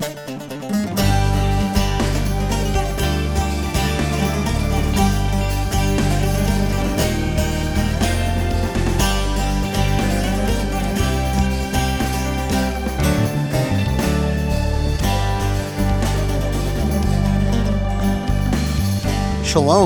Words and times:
Shalom, 0.00 0.14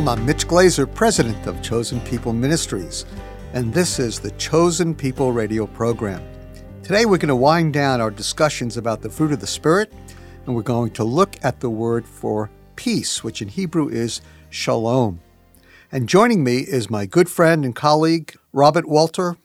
I'm 0.09 0.27
Mitch 0.27 0.47
Glaser, 0.47 0.87
president 0.87 1.47
of 1.47 1.63
Chosen 1.63 2.01
People 2.03 2.35
Ministries, 2.35 3.07
and 3.55 3.73
this 3.73 3.99
is 3.99 4.21
the 4.21 4.31
Chosen 4.33 4.95
People 4.95 5.33
radio 5.33 5.67
program. 5.67 6.23
Today 6.83 7.07
we're 7.07 7.17
going 7.17 7.29
to 7.29 7.37
wind 7.37 7.73
down 7.73 8.01
our 8.01 8.11
discussions 8.11 8.77
about 8.77 9.01
the 9.01 9.09
fruit 9.09 9.33
of 9.33 9.41
the 9.41 9.47
Spirit, 9.47 9.93
and 10.47 10.55
we're 10.55 10.63
going 10.63 10.91
to 10.93 11.05
look 11.05 11.37
at 11.43 11.61
the 11.61 11.71
word 11.71 12.07
for 12.07 12.51
peace, 12.77 13.23
which 13.23 13.43
in 13.43 13.49
Hebrew 13.49 13.89
is 13.89 14.21
shalom. 14.51 15.21
And 15.91 16.09
joining 16.09 16.43
me 16.43 16.59
is 16.59 16.91
my 16.91 17.07
good 17.07 17.29
friend 17.29 17.65
and 17.65 17.75
colleague, 17.75 18.37
Robert 18.53 18.89
Walter, 18.89 19.37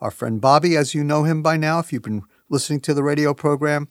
our 0.00 0.10
friend 0.10 0.40
Bobby, 0.40 0.76
as 0.76 0.94
you 0.94 1.02
know 1.02 1.24
him 1.24 1.42
by 1.42 1.56
now, 1.56 1.78
if 1.78 1.92
you've 1.92 2.02
been 2.02 2.22
listening 2.48 2.80
to 2.80 2.94
the 2.94 3.02
radio 3.02 3.34
program. 3.34 3.88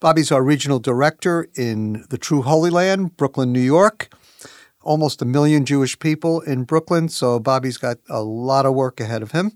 Bobby's 0.00 0.30
our 0.30 0.42
regional 0.42 0.78
director 0.78 1.48
in 1.56 2.04
the 2.10 2.18
True 2.18 2.42
Holy 2.42 2.70
Land, 2.70 3.16
Brooklyn, 3.16 3.52
New 3.52 3.60
York 3.60 4.10
almost 4.86 5.20
a 5.20 5.24
million 5.24 5.64
Jewish 5.66 5.98
people 5.98 6.40
in 6.40 6.62
Brooklyn, 6.62 7.08
so 7.08 7.38
Bobby's 7.38 7.76
got 7.76 7.98
a 8.08 8.22
lot 8.22 8.64
of 8.64 8.74
work 8.74 9.00
ahead 9.00 9.20
of 9.20 9.32
him. 9.32 9.52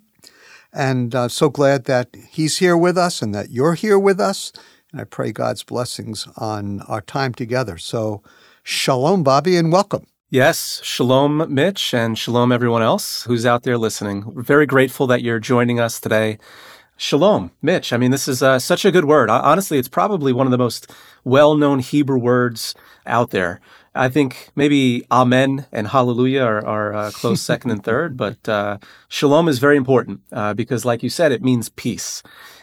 And 0.73 1.15
uh, 1.15 1.29
so 1.29 1.48
glad 1.48 1.85
that 1.85 2.15
he's 2.29 2.59
here 2.59 2.77
with 2.77 2.98
us 2.98 3.23
and 3.23 3.35
that 3.35 3.51
you're 3.51 3.74
here 3.74 3.98
with 3.98 4.21
us. 4.21 4.52
And 4.93 5.01
I 5.01 5.05
pray 5.05 5.30
God's 5.30 5.62
blessings 5.62 6.27
on 6.37 6.80
our 6.83 7.01
time 7.01 7.33
together. 7.33 7.79
So, 7.79 8.23
shalom, 8.65 9.23
Bobby, 9.23 9.57
and 9.57 9.71
welcome. 9.71 10.07
Yes, 10.30 10.80
shalom, 10.82 11.52
Mitch, 11.52 11.95
and 11.95 12.19
shalom, 12.19 12.51
everyone 12.51 12.82
else 12.82 13.23
who's 13.24 13.47
out 13.47 13.63
there 13.63 13.79
listening. 13.79 14.24
We're 14.35 14.43
very 14.43 14.66
grateful 14.66 15.07
that 15.09 15.23
you're 15.23 15.38
joining 15.38 15.79
us 15.79 16.01
today. 16.01 16.38
Shalom, 16.97 17.52
Mitch. 17.63 17.93
I 17.93 17.99
mean, 17.99 18.10
this 18.10 18.27
is 18.27 18.43
uh, 18.43 18.59
such 18.59 18.85
a 18.85 18.91
good 18.91 19.05
word. 19.05 19.30
Honestly, 19.30 19.79
it's 19.79 19.88
probably 19.88 20.32
one 20.32 20.47
of 20.47 20.51
the 20.51 20.59
most 20.59 20.91
well 21.25 21.54
known 21.57 21.79
Hebrew 21.79 22.19
words 22.19 22.75
out 23.07 23.30
there. 23.30 23.60
I 23.95 24.09
think 24.09 24.51
maybe 24.54 25.04
Amen 25.10 25.66
and 25.73 25.88
Hallelujah 25.88 26.43
are, 26.43 26.65
are 26.66 26.95
uh, 26.95 27.10
close 27.13 27.41
second 27.41 27.71
and 27.71 27.82
third, 27.82 28.16
but 28.16 28.49
uh, 28.49 28.79
Shalom 29.09 29.49
is 29.49 29.59
very 29.59 29.77
important 29.77 30.21
uh, 30.32 30.54
because, 30.54 30.85
like 30.85 31.02
you 31.02 31.10
said, 31.10 31.32
it 31.32 31.43
means 31.43 31.69
peace. 31.71 32.23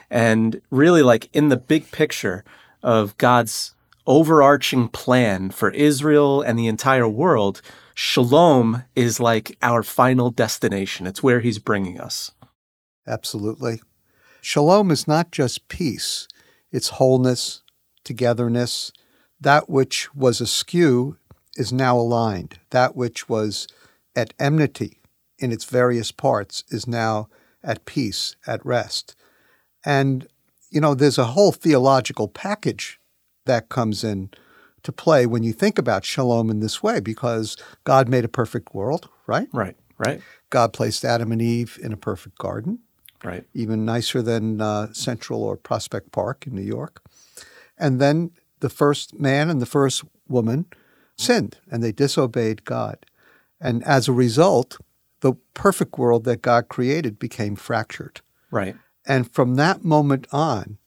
And 0.10 0.62
really, 0.70 1.02
like 1.02 1.30
in 1.34 1.50
the 1.50 1.58
big 1.58 1.92
picture 1.92 2.44
of 2.82 3.18
God's 3.18 3.76
overarching 4.06 4.88
plan 4.88 5.52
for 5.52 5.70
Israel 5.72 6.42
and 6.42 6.58
the 6.58 6.68
entire 6.68 7.08
world, 7.08 7.62
Shalom 7.94 8.84
is 8.96 9.20
like 9.20 9.58
our 9.62 9.82
final 9.82 10.30
destination. 10.30 11.08
It's 11.08 11.24
where 11.24 11.40
He's 11.40 11.60
bringing 11.60 12.00
us. 12.00 12.32
Absolutely. 13.08 13.82
Shalom 14.42 14.92
is 14.92 15.08
not 15.08 15.32
just 15.32 15.68
peace, 15.68 16.28
it's 16.72 16.90
wholeness, 16.90 17.64
togetherness, 18.04 18.92
that 19.42 19.70
which 19.70 20.14
was 20.16 20.40
askew 20.40 21.18
is 21.56 21.74
now 21.74 21.98
aligned. 21.98 22.60
That 22.70 22.96
which 22.96 23.28
was 23.28 23.68
at 24.16 24.34
enmity 24.40 25.02
in 25.40 25.52
its 25.52 25.66
various 25.66 26.12
parts 26.12 26.64
is 26.70 26.88
now 26.88 27.30
at 27.64 27.86
peace, 27.86 28.36
at 28.46 28.66
rest. 28.66 29.16
And, 29.88 30.28
you 30.70 30.82
know, 30.82 30.94
there's 30.94 31.18
a 31.18 31.32
whole 31.36 31.54
theological 31.54 32.28
package 32.28 33.00
that 33.46 33.70
comes 33.70 34.04
in 34.04 34.32
to 34.84 34.92
play 34.92 35.26
when 35.26 35.44
you 35.44 35.54
think 35.54 35.80
about 35.80 36.04
shalom 36.04 36.50
in 36.50 36.60
this 36.60 36.84
way, 36.84 37.00
because 37.00 37.56
God 37.86 38.10
made 38.10 38.26
a 38.26 38.30
perfect 38.42 38.76
world, 38.76 39.08
right? 39.28 39.48
Right, 39.54 39.78
right. 39.98 40.22
God 40.50 40.74
placed 40.74 41.06
Adam 41.06 41.32
and 41.32 41.42
Eve 41.42 41.80
in 41.82 41.94
a 41.94 41.98
perfect 41.98 42.38
garden. 42.38 42.80
Right. 43.24 43.46
Even 43.54 43.86
nicer 43.86 44.22
than 44.22 44.60
uh, 44.60 44.92
Central 44.94 45.42
or 45.42 45.56
Prospect 45.56 46.12
Park 46.12 46.46
in 46.46 46.54
New 46.54 46.62
York. 46.62 47.02
And 47.78 48.02
then 48.02 48.32
the 48.60 48.70
first 48.70 49.18
man 49.18 49.50
and 49.50 49.62
the 49.62 49.66
first 49.66 50.04
woman 50.28 50.66
sinned 51.18 51.58
and 51.72 51.82
they 51.82 51.94
disobeyed 51.94 52.66
God. 52.66 53.06
And 53.62 53.84
as 53.86 54.08
a 54.08 54.14
result, 54.14 54.78
the 55.22 55.34
perfect 55.54 55.98
world 55.98 56.26
that 56.26 56.42
God 56.42 56.68
created 56.68 57.18
became 57.18 57.56
fractured. 57.56 58.22
Right. 58.52 58.76
And 59.08 59.32
from 59.32 59.56
that 59.56 59.84
moment 59.84 60.28
on, 60.32 60.78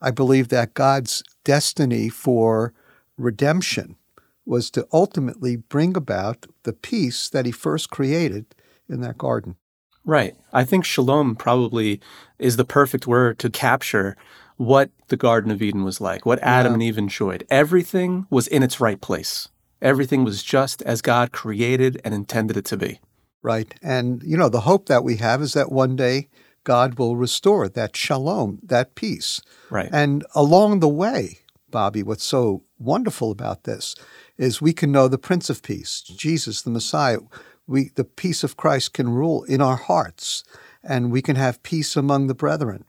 I 0.00 0.10
believe 0.10 0.48
that 0.48 0.74
God's 0.74 1.24
destiny 1.44 2.08
for 2.08 2.74
redemption 3.16 3.96
was 4.44 4.70
to 4.72 4.86
ultimately 4.92 5.56
bring 5.56 5.96
about 5.96 6.46
the 6.64 6.72
peace 6.72 7.28
that 7.28 7.46
he 7.46 7.52
first 7.52 7.90
created 7.90 8.54
in 8.88 9.00
that 9.00 9.18
garden. 9.18 9.56
Right. 10.04 10.36
I 10.52 10.64
think 10.64 10.84
shalom 10.84 11.36
probably 11.36 12.00
is 12.38 12.56
the 12.56 12.64
perfect 12.64 13.06
word 13.06 13.38
to 13.38 13.50
capture 13.50 14.16
what 14.56 14.90
the 15.08 15.16
Garden 15.16 15.50
of 15.50 15.62
Eden 15.62 15.84
was 15.84 16.00
like, 16.00 16.26
what 16.26 16.40
Adam 16.42 16.72
yeah. 16.72 16.74
and 16.74 16.82
Eve 16.82 16.98
enjoyed. 16.98 17.46
Everything 17.50 18.26
was 18.28 18.46
in 18.48 18.62
its 18.62 18.80
right 18.80 19.00
place. 19.00 19.48
Everything 19.80 20.24
was 20.24 20.42
just 20.42 20.82
as 20.82 21.02
God 21.02 21.32
created 21.32 22.00
and 22.04 22.14
intended 22.14 22.56
it 22.56 22.64
to 22.66 22.76
be. 22.76 23.00
Right. 23.42 23.74
And, 23.82 24.22
you 24.22 24.36
know, 24.36 24.48
the 24.48 24.60
hope 24.60 24.86
that 24.86 25.04
we 25.04 25.16
have 25.16 25.40
is 25.40 25.54
that 25.54 25.72
one 25.72 25.96
day 25.96 26.28
God 26.64 26.98
will 26.98 27.16
restore 27.16 27.68
that 27.68 27.96
shalom, 27.96 28.60
that 28.62 28.94
peace. 28.94 29.40
Right. 29.70 29.90
And 29.92 30.24
along 30.34 30.80
the 30.80 30.88
way, 30.88 31.38
Bobby, 31.70 32.02
what's 32.02 32.24
so 32.24 32.62
wonderful 32.78 33.30
about 33.30 33.64
this 33.64 33.94
is 34.38 34.60
we 34.60 34.72
can 34.72 34.92
know 34.92 35.08
the 35.08 35.18
Prince 35.18 35.50
of 35.50 35.62
Peace, 35.62 36.00
Jesus, 36.00 36.62
the 36.62 36.70
Messiah. 36.70 37.18
We, 37.66 37.90
the 37.94 38.04
peace 38.04 38.44
of 38.44 38.56
Christ 38.56 38.92
can 38.92 39.08
rule 39.08 39.44
in 39.44 39.60
our 39.60 39.76
hearts, 39.76 40.44
and 40.82 41.10
we 41.10 41.22
can 41.22 41.36
have 41.36 41.62
peace 41.62 41.96
among 41.96 42.26
the 42.26 42.34
brethren. 42.34 42.84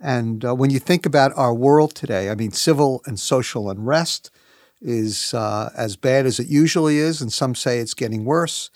And 0.00 0.44
uh, 0.44 0.54
when 0.54 0.70
you 0.70 0.78
think 0.78 1.06
about 1.06 1.32
our 1.36 1.54
world 1.54 1.94
today, 1.94 2.30
I 2.30 2.34
mean, 2.34 2.52
civil 2.52 3.02
and 3.06 3.18
social 3.18 3.70
unrest 3.70 4.30
is 4.80 5.34
uh, 5.34 5.70
as 5.76 5.96
bad 5.96 6.26
as 6.26 6.38
it 6.38 6.46
usually 6.48 6.98
is, 6.98 7.20
and 7.20 7.32
some 7.32 7.54
say 7.54 7.78
it's 7.78 7.94
getting 7.94 8.24
worse. 8.24 8.70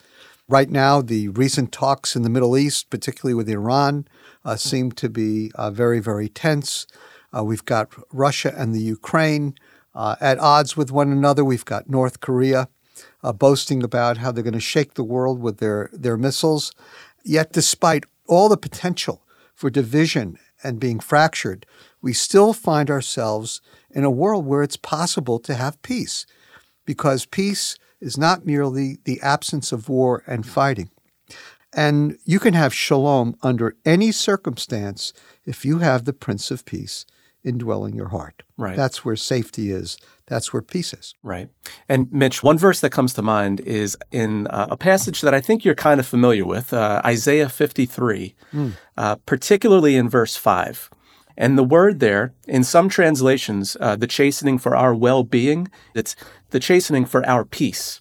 Right 0.52 0.68
now, 0.68 1.00
the 1.00 1.28
recent 1.28 1.72
talks 1.72 2.14
in 2.14 2.20
the 2.20 2.28
Middle 2.28 2.58
East, 2.58 2.90
particularly 2.90 3.32
with 3.32 3.48
Iran, 3.48 4.06
uh, 4.44 4.56
seem 4.56 4.92
to 4.92 5.08
be 5.08 5.50
uh, 5.54 5.70
very, 5.70 5.98
very 5.98 6.28
tense. 6.28 6.86
Uh, 7.34 7.42
we've 7.42 7.64
got 7.64 7.88
Russia 8.12 8.52
and 8.54 8.74
the 8.74 8.82
Ukraine 8.82 9.54
uh, 9.94 10.16
at 10.20 10.38
odds 10.38 10.76
with 10.76 10.92
one 10.92 11.10
another. 11.10 11.42
We've 11.42 11.64
got 11.64 11.88
North 11.88 12.20
Korea 12.20 12.68
boasting 13.22 13.82
about 13.82 14.18
how 14.18 14.30
they're 14.30 14.44
going 14.44 14.52
to 14.52 14.60
shake 14.60 14.92
the 14.92 15.02
world 15.02 15.40
with 15.40 15.56
their, 15.56 15.88
their 15.90 16.18
missiles. 16.18 16.70
Yet, 17.24 17.54
despite 17.54 18.04
all 18.28 18.50
the 18.50 18.58
potential 18.58 19.22
for 19.54 19.70
division 19.70 20.36
and 20.62 20.78
being 20.78 21.00
fractured, 21.00 21.64
we 22.02 22.12
still 22.12 22.52
find 22.52 22.90
ourselves 22.90 23.62
in 23.90 24.04
a 24.04 24.10
world 24.10 24.44
where 24.44 24.62
it's 24.62 24.76
possible 24.76 25.38
to 25.38 25.54
have 25.54 25.80
peace, 25.80 26.26
because 26.84 27.24
peace 27.24 27.78
is 28.02 28.18
not 28.18 28.44
merely 28.44 28.98
the 29.04 29.20
absence 29.22 29.72
of 29.72 29.88
war 29.88 30.22
and 30.26 30.46
fighting. 30.46 30.90
And 31.74 32.18
you 32.24 32.38
can 32.38 32.52
have 32.52 32.74
shalom 32.74 33.36
under 33.42 33.76
any 33.86 34.12
circumstance 34.12 35.14
if 35.46 35.64
you 35.64 35.78
have 35.78 36.04
the 36.04 36.12
Prince 36.12 36.50
of 36.50 36.66
Peace 36.66 37.06
indwelling 37.44 37.94
your 37.94 38.08
heart. 38.08 38.42
Right. 38.56 38.76
That's 38.76 39.04
where 39.04 39.16
safety 39.16 39.72
is. 39.72 39.96
That's 40.26 40.52
where 40.52 40.62
peace 40.62 40.92
is. 40.92 41.14
Right. 41.22 41.48
And 41.88 42.12
Mitch, 42.12 42.42
one 42.42 42.58
verse 42.58 42.80
that 42.80 42.90
comes 42.90 43.14
to 43.14 43.22
mind 43.22 43.60
is 43.60 43.96
in 44.10 44.46
uh, 44.48 44.68
a 44.70 44.76
passage 44.76 45.20
that 45.22 45.34
I 45.34 45.40
think 45.40 45.64
you're 45.64 45.74
kind 45.74 45.98
of 45.98 46.06
familiar 46.06 46.44
with, 46.44 46.72
uh, 46.72 47.02
Isaiah 47.04 47.48
53, 47.48 48.34
mm. 48.52 48.72
uh, 48.96 49.16
particularly 49.26 49.96
in 49.96 50.08
verse 50.08 50.36
5. 50.36 50.90
And 51.36 51.56
the 51.56 51.64
word 51.64 52.00
there, 52.00 52.34
in 52.46 52.64
some 52.64 52.88
translations, 52.88 53.76
uh, 53.80 53.96
the 53.96 54.06
chastening 54.06 54.58
for 54.58 54.76
our 54.76 54.94
well 54.94 55.24
being, 55.24 55.68
it's 55.94 56.14
the 56.50 56.60
chastening 56.60 57.04
for 57.04 57.26
our 57.26 57.44
peace. 57.44 58.00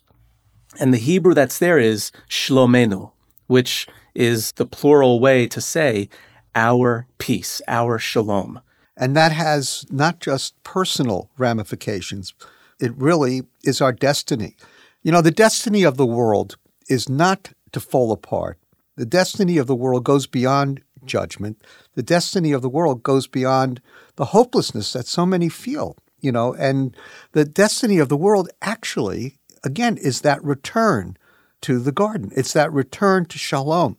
And 0.80 0.94
the 0.94 0.98
Hebrew 0.98 1.34
that's 1.34 1.60
there 1.60 1.80
is 1.80 2.12
shlomenu, 2.30 3.12
which 3.48 3.88
is 4.14 4.52
the 4.54 4.66
plural 4.66 5.20
way 5.20 5.48
to 5.48 5.62
say 5.62 6.10
our 6.56 7.08
peace, 7.18 7.62
our 7.68 7.98
shalom. 7.98 8.62
And 8.98 9.16
that 9.16 9.32
has 9.32 9.86
not 9.90 10.20
just 10.20 10.62
personal 10.64 11.30
ramifications, 11.38 12.34
it 12.80 12.96
really 12.96 13.44
is 13.64 13.80
our 13.80 13.92
destiny. 13.92 14.56
You 15.04 15.12
know, 15.12 15.22
the 15.22 15.32
destiny 15.32 15.84
of 15.84 15.98
the 15.98 16.06
world 16.06 16.58
is 16.90 17.08
not 17.08 17.52
to 17.72 17.80
fall 17.80 18.12
apart. 18.12 18.58
The 18.98 19.06
destiny 19.06 19.58
of 19.58 19.68
the 19.68 19.76
world 19.76 20.04
goes 20.04 20.28
beyond 20.28 20.82
judgment. 21.06 21.64
The 21.96 22.04
destiny 22.04 22.52
of 22.52 22.62
the 22.62 22.70
world 22.70 23.04
goes 23.04 23.28
beyond 23.28 23.82
the 24.16 24.26
hopelessness 24.26 24.94
that 24.94 25.08
so 25.08 25.26
many 25.26 25.50
feel, 25.50 25.98
you 26.20 26.32
know, 26.32 26.54
and 26.54 26.96
the 27.32 27.46
destiny 27.46 27.98
of 27.98 28.10
the 28.10 28.18
world 28.18 28.50
actually, 28.62 29.40
again, 29.64 29.98
is 29.98 30.22
that 30.22 30.44
return 30.44 31.18
to 31.62 31.80
the 31.80 31.92
garden. 31.92 32.32
It's 32.36 32.54
that 32.54 32.72
return 32.72 33.26
to 33.26 33.38
shalom. 33.38 33.98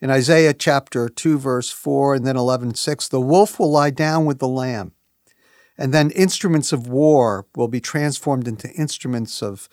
In 0.00 0.10
Isaiah 0.10 0.52
chapter 0.52 1.08
2, 1.08 1.38
verse 1.38 1.70
4, 1.70 2.16
and 2.16 2.26
then 2.26 2.36
11, 2.36 2.74
6, 2.74 3.08
the 3.08 3.20
wolf 3.20 3.58
will 3.58 3.70
lie 3.70 3.90
down 3.90 4.26
with 4.26 4.38
the 4.38 4.48
lamb, 4.48 4.92
And 5.78 5.92
then 5.92 6.10
instruments 6.10 6.72
of 6.72 6.86
war 6.86 7.46
will 7.56 7.68
be 7.68 7.80
transformed 7.80 8.46
into 8.46 8.70
instruments 8.72 9.42
of 9.42 9.68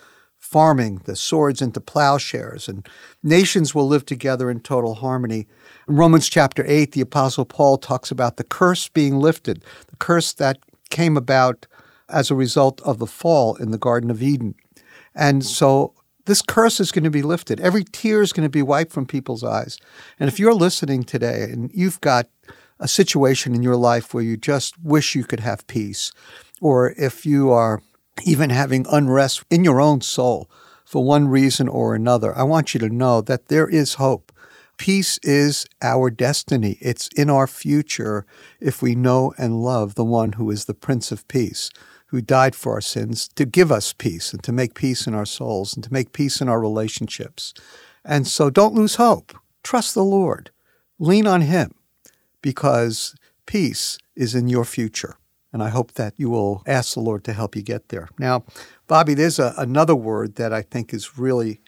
farming, 0.51 1.01
the 1.05 1.15
swords 1.15 1.61
into 1.61 1.79
plowshares, 1.79 2.67
and 2.67 2.85
nations 3.23 3.73
will 3.73 3.87
live 3.87 4.05
together 4.05 4.51
in 4.51 4.59
total 4.59 4.95
harmony. 4.95 5.47
In 5.87 5.95
Romans 5.95 6.27
chapter 6.27 6.65
8, 6.67 6.91
the 6.91 6.99
Apostle 6.99 7.45
Paul 7.45 7.77
talks 7.77 8.11
about 8.11 8.35
the 8.35 8.43
curse 8.43 8.89
being 8.89 9.17
lifted, 9.17 9.63
the 9.87 9.95
curse 9.95 10.33
that 10.33 10.59
came 10.89 11.15
about 11.15 11.67
as 12.09 12.29
a 12.29 12.35
result 12.35 12.81
of 12.81 12.99
the 12.99 13.07
fall 13.07 13.55
in 13.55 13.71
the 13.71 13.77
Garden 13.77 14.11
of 14.11 14.21
Eden. 14.21 14.55
And 15.15 15.45
so 15.45 15.93
this 16.25 16.41
curse 16.41 16.81
is 16.81 16.91
going 16.91 17.05
to 17.05 17.09
be 17.09 17.21
lifted. 17.21 17.61
Every 17.61 17.85
tear 17.85 18.21
is 18.21 18.33
going 18.33 18.45
to 18.45 18.49
be 18.49 18.61
wiped 18.61 18.91
from 18.91 19.05
people's 19.05 19.45
eyes. 19.45 19.77
And 20.19 20.27
if 20.27 20.37
you're 20.37 20.53
listening 20.53 21.03
today 21.03 21.43
and 21.43 21.71
you've 21.73 22.01
got 22.01 22.27
a 22.77 22.89
situation 22.89 23.55
in 23.55 23.63
your 23.63 23.77
life 23.77 24.13
where 24.13 24.23
you 24.23 24.35
just 24.35 24.77
wish 24.83 25.15
you 25.15 25.23
could 25.23 25.39
have 25.39 25.65
peace, 25.67 26.11
or 26.59 26.93
if 26.97 27.25
you 27.25 27.51
are 27.51 27.81
even 28.23 28.49
having 28.49 28.85
unrest 28.91 29.43
in 29.49 29.63
your 29.63 29.81
own 29.81 30.01
soul 30.01 30.49
for 30.85 31.03
one 31.03 31.27
reason 31.27 31.67
or 31.67 31.95
another, 31.95 32.37
I 32.37 32.43
want 32.43 32.73
you 32.73 32.79
to 32.81 32.89
know 32.89 33.21
that 33.21 33.47
there 33.47 33.67
is 33.67 33.95
hope. 33.95 34.31
Peace 34.77 35.19
is 35.23 35.65
our 35.81 36.09
destiny. 36.09 36.77
It's 36.81 37.07
in 37.09 37.29
our 37.29 37.47
future 37.47 38.25
if 38.59 38.81
we 38.81 38.95
know 38.95 39.33
and 39.37 39.61
love 39.61 39.95
the 39.95 40.03
one 40.03 40.33
who 40.33 40.49
is 40.49 40.65
the 40.65 40.73
Prince 40.73 41.11
of 41.11 41.27
Peace, 41.27 41.69
who 42.07 42.21
died 42.21 42.55
for 42.55 42.73
our 42.73 42.81
sins 42.81 43.27
to 43.35 43.45
give 43.45 43.71
us 43.71 43.93
peace 43.93 44.33
and 44.33 44.43
to 44.43 44.51
make 44.51 44.73
peace 44.73 45.07
in 45.07 45.13
our 45.13 45.25
souls 45.25 45.75
and 45.75 45.83
to 45.83 45.93
make 45.93 46.13
peace 46.13 46.41
in 46.41 46.49
our 46.49 46.59
relationships. 46.59 47.53
And 48.03 48.27
so 48.27 48.49
don't 48.49 48.73
lose 48.73 48.95
hope. 48.95 49.37
Trust 49.63 49.93
the 49.93 50.03
Lord. 50.03 50.51
Lean 50.99 51.27
on 51.27 51.41
Him 51.41 51.75
because 52.41 53.15
peace 53.45 53.97
is 54.15 54.35
in 54.35 54.47
your 54.47 54.65
future. 54.65 55.15
And 55.53 55.61
I 55.61 55.69
hope 55.69 55.93
that 55.93 56.13
you 56.17 56.29
will 56.29 56.63
ask 56.65 56.93
the 56.93 57.01
Lord 57.01 57.23
to 57.25 57.33
help 57.33 57.55
you 57.55 57.61
get 57.61 57.89
there. 57.89 58.07
Now, 58.17 58.45
Bobby, 58.87 59.13
there's 59.13 59.39
a, 59.39 59.53
another 59.57 59.95
word 59.95 60.35
that 60.35 60.53
I 60.53 60.61
think 60.61 60.93
is 60.93 61.17
really 61.17 61.61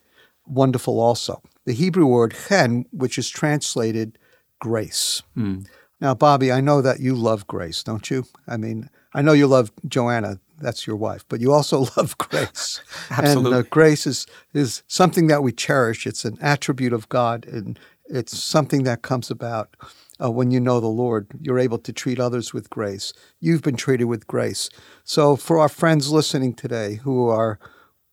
wonderful 0.46 1.00
also. 1.00 1.42
The 1.66 1.74
Hebrew 1.74 2.06
word 2.06 2.36
chen, 2.48 2.86
which 2.92 3.18
is 3.18 3.30
translated 3.30 4.18
grace. 4.60 5.22
Mm. 5.38 5.68
Now, 6.00 6.14
Bobby, 6.14 6.52
I 6.52 6.62
know 6.62 6.82
that 6.82 7.00
you 7.00 7.16
love 7.16 7.48
grace, 7.48 7.84
don't 7.84 8.10
you? 8.10 8.26
I 8.48 8.58
mean, 8.58 8.90
I 9.14 9.22
know 9.22 9.34
you 9.34 9.48
love 9.48 9.72
Joanna, 9.88 10.40
that's 10.60 10.88
your 10.88 10.96
wife, 10.96 11.26
but 11.30 11.42
you 11.42 11.52
also 11.52 11.80
love 11.98 12.18
grace. 12.18 12.82
Absolutely. 13.10 13.58
And 13.58 13.66
uh, 13.66 13.70
grace 13.70 14.08
is, 14.08 14.26
is 14.54 14.84
something 14.88 15.28
that 15.28 15.44
we 15.44 15.52
cherish. 15.52 16.08
It's 16.08 16.26
an 16.26 16.38
attribute 16.42 16.94
of 16.94 17.10
God, 17.10 17.46
and 17.46 17.80
it's 18.06 18.38
something 18.38 18.84
that 18.84 19.02
comes 19.02 19.30
about 19.30 19.76
uh, 20.22 20.32
when 20.32 20.52
you 20.52 20.60
know 20.60 20.80
the 20.80 20.88
Lord. 20.88 21.28
You're 21.40 21.60
able 21.60 21.80
to 21.80 21.94
treat 21.94 22.20
others 22.20 22.54
with 22.54 22.70
grace. 22.70 23.14
You've 23.40 23.62
been 23.62 23.76
treated 23.76 24.06
with 24.06 24.28
grace. 24.28 24.70
So, 25.04 25.36
for 25.36 25.60
our 25.60 25.70
friends 25.70 26.12
listening 26.12 26.54
today 26.54 26.96
who 27.04 27.28
are 27.28 27.60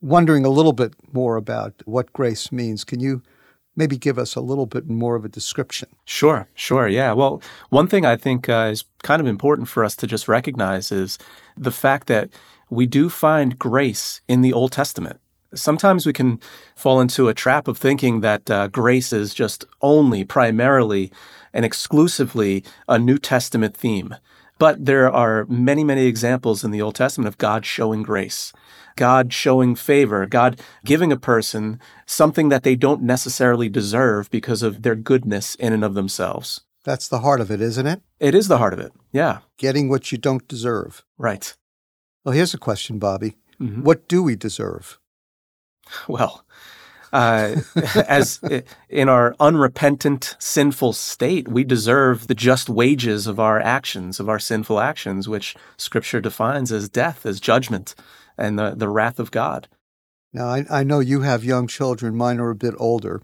wondering 0.00 0.44
a 0.44 0.50
little 0.50 0.72
bit 0.72 0.94
more 1.12 1.36
about 1.36 1.74
what 1.84 2.12
grace 2.12 2.50
means, 2.50 2.84
can 2.84 3.00
you 3.00 3.22
maybe 3.76 3.96
give 3.96 4.18
us 4.18 4.34
a 4.34 4.40
little 4.40 4.66
bit 4.66 4.88
more 4.88 5.16
of 5.16 5.24
a 5.24 5.28
description? 5.28 5.88
Sure, 6.04 6.48
sure. 6.54 6.88
Yeah. 6.88 7.12
Well, 7.12 7.42
one 7.70 7.86
thing 7.86 8.04
I 8.04 8.16
think 8.16 8.48
uh, 8.48 8.70
is 8.72 8.84
kind 9.02 9.20
of 9.20 9.26
important 9.26 9.68
for 9.68 9.84
us 9.84 9.96
to 9.96 10.06
just 10.06 10.28
recognize 10.28 10.92
is 10.92 11.18
the 11.56 11.70
fact 11.70 12.06
that 12.08 12.30
we 12.68 12.86
do 12.86 13.08
find 13.08 13.58
grace 13.58 14.20
in 14.28 14.42
the 14.42 14.52
Old 14.52 14.72
Testament. 14.72 15.20
Sometimes 15.52 16.06
we 16.06 16.12
can 16.12 16.38
fall 16.76 17.00
into 17.00 17.28
a 17.28 17.34
trap 17.34 17.66
of 17.66 17.76
thinking 17.76 18.20
that 18.20 18.48
uh, 18.50 18.68
grace 18.68 19.12
is 19.12 19.34
just 19.34 19.64
only, 19.82 20.24
primarily, 20.24 21.10
and 21.52 21.64
exclusively 21.64 22.64
a 22.88 22.98
New 22.98 23.18
Testament 23.18 23.76
theme. 23.76 24.16
But 24.58 24.84
there 24.84 25.10
are 25.10 25.46
many, 25.46 25.84
many 25.84 26.06
examples 26.06 26.64
in 26.64 26.70
the 26.70 26.82
Old 26.82 26.94
Testament 26.94 27.28
of 27.28 27.38
God 27.38 27.64
showing 27.64 28.02
grace, 28.02 28.52
God 28.96 29.32
showing 29.32 29.74
favor, 29.74 30.26
God 30.26 30.60
giving 30.84 31.10
a 31.10 31.16
person 31.16 31.80
something 32.04 32.50
that 32.50 32.62
they 32.62 32.76
don't 32.76 33.02
necessarily 33.02 33.70
deserve 33.70 34.30
because 34.30 34.62
of 34.62 34.82
their 34.82 34.94
goodness 34.94 35.54
in 35.54 35.72
and 35.72 35.82
of 35.82 35.94
themselves. 35.94 36.60
That's 36.84 37.08
the 37.08 37.20
heart 37.20 37.40
of 37.40 37.50
it, 37.50 37.60
isn't 37.60 37.86
it? 37.86 38.02
It 38.18 38.34
is 38.34 38.48
the 38.48 38.58
heart 38.58 38.74
of 38.74 38.80
it. 38.80 38.92
Yeah. 39.12 39.38
Getting 39.56 39.88
what 39.88 40.12
you 40.12 40.18
don't 40.18 40.46
deserve. 40.46 41.04
Right. 41.16 41.54
Well, 42.24 42.34
here's 42.34 42.54
a 42.54 42.58
question, 42.58 42.98
Bobby. 42.98 43.36
Mm-hmm. 43.60 43.82
What 43.82 44.08
do 44.08 44.22
we 44.22 44.36
deserve? 44.36 44.98
Well, 46.06 46.44
uh, 47.12 47.56
as 48.08 48.40
in 48.88 49.08
our 49.08 49.34
unrepentant, 49.40 50.36
sinful 50.38 50.92
state, 50.92 51.48
we 51.48 51.64
deserve 51.64 52.26
the 52.26 52.34
just 52.34 52.68
wages 52.68 53.26
of 53.26 53.40
our 53.40 53.60
actions, 53.60 54.20
of 54.20 54.28
our 54.28 54.38
sinful 54.38 54.80
actions, 54.80 55.28
which 55.28 55.56
Scripture 55.76 56.20
defines 56.20 56.72
as 56.72 56.88
death, 56.88 57.26
as 57.26 57.40
judgment, 57.40 57.94
and 58.38 58.58
the, 58.58 58.74
the 58.76 58.88
wrath 58.88 59.18
of 59.18 59.30
God. 59.30 59.68
Now, 60.32 60.46
I, 60.46 60.64
I 60.70 60.84
know 60.84 61.00
you 61.00 61.22
have 61.22 61.44
young 61.44 61.66
children, 61.66 62.16
mine 62.16 62.38
are 62.38 62.50
a 62.50 62.54
bit 62.54 62.74
older, 62.78 63.22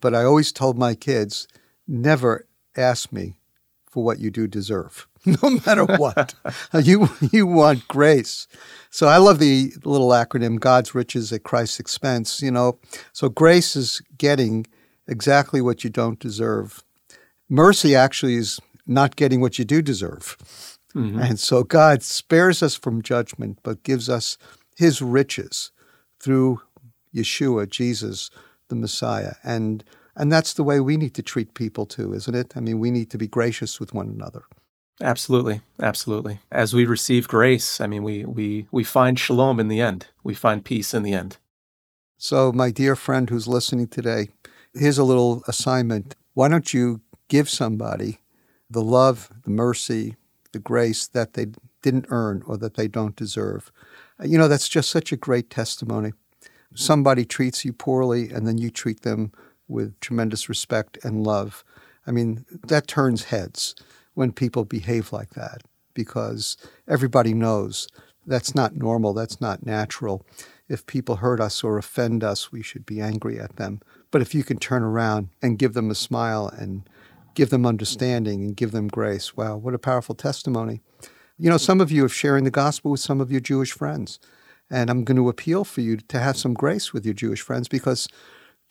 but 0.00 0.14
I 0.14 0.24
always 0.24 0.52
told 0.52 0.76
my 0.76 0.94
kids 0.94 1.48
never 1.88 2.46
ask 2.76 3.12
me 3.12 3.36
for 3.88 4.04
what 4.04 4.18
you 4.18 4.30
do 4.30 4.46
deserve, 4.46 5.06
no 5.26 5.58
matter 5.66 5.84
what. 5.84 6.34
you, 6.82 7.08
you 7.30 7.46
want 7.46 7.88
grace. 7.88 8.46
So 8.92 9.08
I 9.08 9.16
love 9.16 9.38
the 9.38 9.72
little 9.84 10.10
acronym 10.10 10.60
God's 10.60 10.94
riches 10.94 11.32
at 11.32 11.44
Christ's 11.44 11.80
expense. 11.80 12.42
You 12.42 12.50
know, 12.50 12.78
so 13.12 13.30
grace 13.30 13.74
is 13.74 14.02
getting 14.18 14.66
exactly 15.08 15.60
what 15.62 15.82
you 15.82 15.90
don't 15.90 16.18
deserve. 16.20 16.84
Mercy 17.48 17.96
actually 17.96 18.36
is 18.36 18.60
not 18.86 19.16
getting 19.16 19.40
what 19.40 19.58
you 19.58 19.64
do 19.64 19.80
deserve. 19.80 20.36
Mm-hmm. 20.94 21.20
And 21.20 21.40
so 21.40 21.64
God 21.64 22.02
spares 22.02 22.62
us 22.62 22.74
from 22.74 23.00
judgment, 23.00 23.58
but 23.62 23.82
gives 23.82 24.10
us 24.10 24.36
his 24.76 25.00
riches 25.00 25.70
through 26.20 26.60
Yeshua, 27.14 27.68
Jesus, 27.70 28.30
the 28.68 28.76
Messiah. 28.76 29.34
And 29.42 29.82
and 30.14 30.30
that's 30.30 30.52
the 30.52 30.64
way 30.64 30.80
we 30.80 30.98
need 30.98 31.14
to 31.14 31.22
treat 31.22 31.54
people 31.54 31.86
too, 31.86 32.12
isn't 32.12 32.34
it? 32.34 32.52
I 32.54 32.60
mean, 32.60 32.78
we 32.78 32.90
need 32.90 33.10
to 33.12 33.18
be 33.18 33.26
gracious 33.26 33.80
with 33.80 33.94
one 33.94 34.08
another. 34.08 34.42
Absolutely, 35.02 35.62
absolutely. 35.80 36.38
As 36.52 36.72
we 36.72 36.86
receive 36.86 37.26
grace, 37.26 37.80
I 37.80 37.88
mean, 37.88 38.04
we 38.04 38.24
we 38.24 38.68
we 38.70 38.84
find 38.84 39.18
shalom 39.18 39.58
in 39.58 39.66
the 39.66 39.80
end. 39.80 40.06
We 40.22 40.32
find 40.32 40.64
peace 40.64 40.94
in 40.94 41.02
the 41.02 41.12
end. 41.12 41.38
So, 42.18 42.52
my 42.52 42.70
dear 42.70 42.94
friend 42.94 43.28
who's 43.28 43.48
listening 43.48 43.88
today, 43.88 44.28
here's 44.72 44.98
a 44.98 45.04
little 45.04 45.42
assignment. 45.48 46.14
Why 46.34 46.46
don't 46.48 46.72
you 46.72 47.00
give 47.26 47.50
somebody 47.50 48.20
the 48.70 48.82
love, 48.82 49.28
the 49.42 49.50
mercy, 49.50 50.14
the 50.52 50.60
grace 50.60 51.08
that 51.08 51.34
they 51.34 51.46
didn't 51.82 52.06
earn 52.08 52.44
or 52.46 52.56
that 52.58 52.74
they 52.74 52.86
don't 52.86 53.16
deserve? 53.16 53.72
Uh, 54.20 54.26
you 54.26 54.38
know, 54.38 54.46
that's 54.46 54.68
just 54.68 54.88
such 54.88 55.10
a 55.10 55.16
great 55.16 55.50
testimony. 55.50 56.12
Somebody 56.76 57.24
treats 57.24 57.64
you 57.64 57.72
poorly, 57.72 58.30
and 58.30 58.46
then 58.46 58.56
you 58.56 58.70
treat 58.70 59.02
them 59.02 59.32
with 59.66 59.98
tremendous 59.98 60.48
respect 60.48 60.96
and 61.02 61.24
love. 61.26 61.64
I 62.06 62.12
mean, 62.12 62.44
that 62.68 62.86
turns 62.86 63.24
heads 63.24 63.74
when 64.14 64.32
people 64.32 64.64
behave 64.64 65.12
like 65.12 65.30
that 65.30 65.62
because 65.94 66.56
everybody 66.88 67.34
knows 67.34 67.88
that's 68.26 68.54
not 68.54 68.76
normal, 68.76 69.12
that's 69.12 69.40
not 69.40 69.66
natural. 69.66 70.24
If 70.68 70.86
people 70.86 71.16
hurt 71.16 71.40
us 71.40 71.64
or 71.64 71.76
offend 71.76 72.22
us, 72.22 72.52
we 72.52 72.62
should 72.62 72.86
be 72.86 73.00
angry 73.00 73.38
at 73.38 73.56
them. 73.56 73.80
But 74.10 74.22
if 74.22 74.34
you 74.34 74.44
can 74.44 74.58
turn 74.58 74.82
around 74.82 75.28
and 75.42 75.58
give 75.58 75.74
them 75.74 75.90
a 75.90 75.94
smile 75.94 76.48
and 76.48 76.88
give 77.34 77.50
them 77.50 77.66
understanding 77.66 78.42
and 78.42 78.56
give 78.56 78.70
them 78.70 78.88
grace, 78.88 79.36
wow, 79.36 79.56
what 79.56 79.74
a 79.74 79.78
powerful 79.78 80.14
testimony. 80.14 80.80
You 81.38 81.50
know, 81.50 81.56
some 81.56 81.80
of 81.80 81.90
you 81.90 82.04
are 82.04 82.10
sharing 82.10 82.44
the 82.44 82.50
gospel 82.50 82.92
with 82.92 83.00
some 83.00 83.20
of 83.20 83.30
your 83.30 83.40
Jewish 83.40 83.72
friends. 83.72 84.18
And 84.70 84.88
I'm 84.88 85.04
going 85.04 85.16
to 85.16 85.28
appeal 85.28 85.64
for 85.64 85.80
you 85.80 85.96
to 85.96 86.18
have 86.18 86.36
some 86.36 86.54
grace 86.54 86.92
with 86.92 87.04
your 87.04 87.14
Jewish 87.14 87.40
friends 87.40 87.68
because 87.68 88.08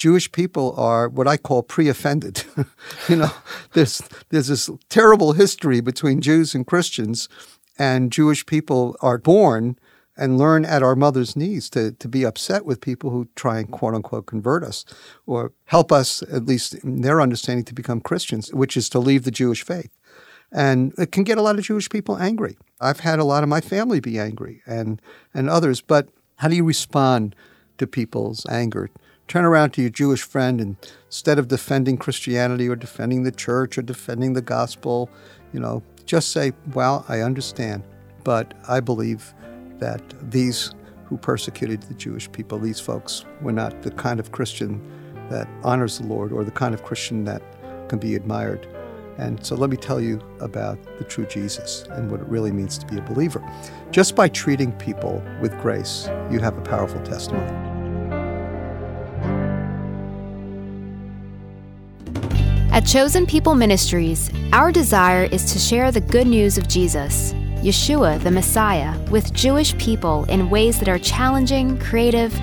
Jewish 0.01 0.31
people 0.31 0.73
are 0.77 1.07
what 1.07 1.27
I 1.27 1.37
call 1.37 1.61
pre-offended. 1.61 2.43
you 3.07 3.17
know, 3.17 3.29
there's 3.73 4.01
there's 4.29 4.47
this 4.47 4.67
terrible 4.89 5.33
history 5.33 5.79
between 5.79 6.21
Jews 6.21 6.55
and 6.55 6.65
Christians, 6.65 7.29
and 7.77 8.11
Jewish 8.11 8.43
people 8.47 8.95
are 9.01 9.19
born 9.19 9.77
and 10.17 10.39
learn 10.39 10.65
at 10.65 10.81
our 10.81 10.95
mother's 10.95 11.35
knees 11.35 11.69
to, 11.69 11.91
to 11.91 12.07
be 12.07 12.25
upset 12.25 12.65
with 12.65 12.81
people 12.81 13.11
who 13.11 13.27
try 13.35 13.59
and 13.59 13.69
quote 13.69 13.93
unquote 13.93 14.25
convert 14.25 14.63
us 14.63 14.85
or 15.27 15.53
help 15.65 15.91
us, 15.91 16.23
at 16.23 16.47
least 16.47 16.73
in 16.83 17.01
their 17.01 17.21
understanding, 17.21 17.65
to 17.65 17.75
become 17.75 18.01
Christians, 18.01 18.51
which 18.51 18.75
is 18.75 18.89
to 18.89 18.99
leave 18.99 19.23
the 19.23 19.29
Jewish 19.29 19.63
faith. 19.63 19.95
And 20.51 20.95
it 20.97 21.11
can 21.11 21.23
get 21.23 21.37
a 21.37 21.43
lot 21.43 21.59
of 21.59 21.65
Jewish 21.65 21.89
people 21.91 22.17
angry. 22.17 22.57
I've 22.79 23.01
had 23.01 23.19
a 23.19 23.23
lot 23.23 23.43
of 23.43 23.49
my 23.49 23.61
family 23.61 23.99
be 23.99 24.17
angry 24.17 24.63
and, 24.65 24.99
and 25.31 25.47
others, 25.47 25.79
but 25.79 26.09
how 26.37 26.47
do 26.47 26.55
you 26.55 26.63
respond 26.63 27.35
to 27.77 27.85
people's 27.85 28.47
anger? 28.49 28.89
Turn 29.31 29.45
around 29.45 29.71
to 29.71 29.79
your 29.79 29.89
Jewish 29.89 30.23
friend 30.23 30.59
and 30.59 30.75
instead 31.05 31.39
of 31.39 31.47
defending 31.47 31.95
Christianity 31.95 32.67
or 32.67 32.75
defending 32.75 33.23
the 33.23 33.31
church 33.31 33.77
or 33.77 33.81
defending 33.81 34.33
the 34.33 34.41
gospel, 34.41 35.09
you 35.53 35.59
know, 35.61 35.81
just 36.05 36.33
say, 36.33 36.51
well, 36.73 37.05
I 37.07 37.21
understand, 37.21 37.83
but 38.25 38.53
I 38.67 38.81
believe 38.81 39.33
that 39.79 40.01
these 40.29 40.75
who 41.05 41.15
persecuted 41.15 41.81
the 41.83 41.93
Jewish 41.93 42.29
people, 42.33 42.59
these 42.59 42.81
folks, 42.81 43.23
were 43.41 43.53
not 43.53 43.83
the 43.83 43.91
kind 43.91 44.19
of 44.19 44.33
Christian 44.33 44.81
that 45.29 45.47
honors 45.63 45.99
the 45.99 46.07
Lord 46.07 46.33
or 46.33 46.43
the 46.43 46.51
kind 46.51 46.73
of 46.73 46.83
Christian 46.83 47.23
that 47.23 47.41
can 47.87 47.99
be 47.99 48.15
admired. 48.15 48.67
And 49.17 49.45
so 49.45 49.55
let 49.55 49.69
me 49.69 49.77
tell 49.77 50.01
you 50.01 50.19
about 50.41 50.77
the 50.97 51.05
true 51.05 51.25
Jesus 51.25 51.85
and 51.91 52.11
what 52.11 52.19
it 52.19 52.27
really 52.27 52.51
means 52.51 52.77
to 52.79 52.85
be 52.85 52.97
a 52.97 53.01
believer. 53.01 53.41
Just 53.91 54.13
by 54.13 54.27
treating 54.27 54.73
people 54.73 55.23
with 55.39 55.57
grace, 55.61 56.09
you 56.29 56.39
have 56.39 56.57
a 56.57 56.61
powerful 56.61 57.01
testimony. 57.03 57.70
At 62.71 62.85
Chosen 62.85 63.25
People 63.25 63.53
Ministries, 63.53 64.31
our 64.53 64.71
desire 64.71 65.25
is 65.25 65.51
to 65.51 65.59
share 65.59 65.91
the 65.91 65.99
good 65.99 66.25
news 66.25 66.57
of 66.57 66.69
Jesus, 66.69 67.33
Yeshua, 67.57 68.17
the 68.23 68.31
Messiah, 68.31 68.97
with 69.09 69.33
Jewish 69.33 69.77
people 69.77 70.23
in 70.29 70.49
ways 70.49 70.79
that 70.79 70.87
are 70.87 70.97
challenging, 70.97 71.77
creative, 71.79 72.33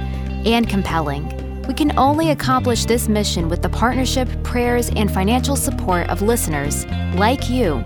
and 0.45 0.69
compelling. 0.69 1.27
We 1.67 1.73
can 1.73 1.99
only 1.99 2.31
accomplish 2.31 2.85
this 2.85 3.09
mission 3.09 3.49
with 3.49 3.63
the 3.63 3.71
partnership, 3.71 4.29
prayers, 4.43 4.91
and 4.91 5.11
financial 5.11 5.57
support 5.57 6.11
of 6.11 6.21
listeners 6.21 6.85
like 7.15 7.49
you 7.49 7.79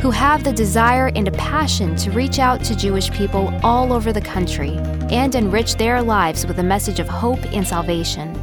who 0.00 0.12
have 0.12 0.44
the 0.44 0.52
desire 0.52 1.10
and 1.16 1.26
a 1.26 1.32
passion 1.32 1.96
to 1.96 2.12
reach 2.12 2.38
out 2.38 2.62
to 2.62 2.76
Jewish 2.76 3.10
people 3.10 3.52
all 3.64 3.92
over 3.92 4.12
the 4.12 4.20
country 4.20 4.76
and 5.10 5.34
enrich 5.34 5.74
their 5.74 6.00
lives 6.00 6.46
with 6.46 6.60
a 6.60 6.62
message 6.62 7.00
of 7.00 7.08
hope 7.08 7.44
and 7.46 7.66
salvation. 7.66 8.36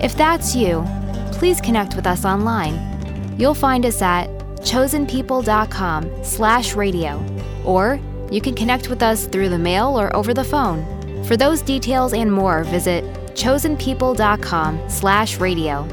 If 0.00 0.16
that's 0.16 0.56
you, 0.56 0.86
please 1.32 1.60
connect 1.60 1.96
with 1.96 2.06
us 2.06 2.24
online. 2.24 2.93
You'll 3.36 3.54
find 3.54 3.84
us 3.84 4.00
at 4.00 4.28
chosenpeople.com 4.60 6.24
slash 6.24 6.74
radio, 6.74 7.24
or 7.64 8.00
you 8.30 8.40
can 8.40 8.54
connect 8.54 8.88
with 8.88 9.02
us 9.02 9.26
through 9.26 9.48
the 9.48 9.58
mail 9.58 9.98
or 10.00 10.14
over 10.16 10.32
the 10.32 10.44
phone. 10.44 10.84
For 11.24 11.36
those 11.36 11.62
details 11.62 12.12
and 12.12 12.32
more, 12.32 12.64
visit 12.64 13.04
chosenpeople.com 13.34 14.88
slash 14.88 15.38
radio. 15.38 15.88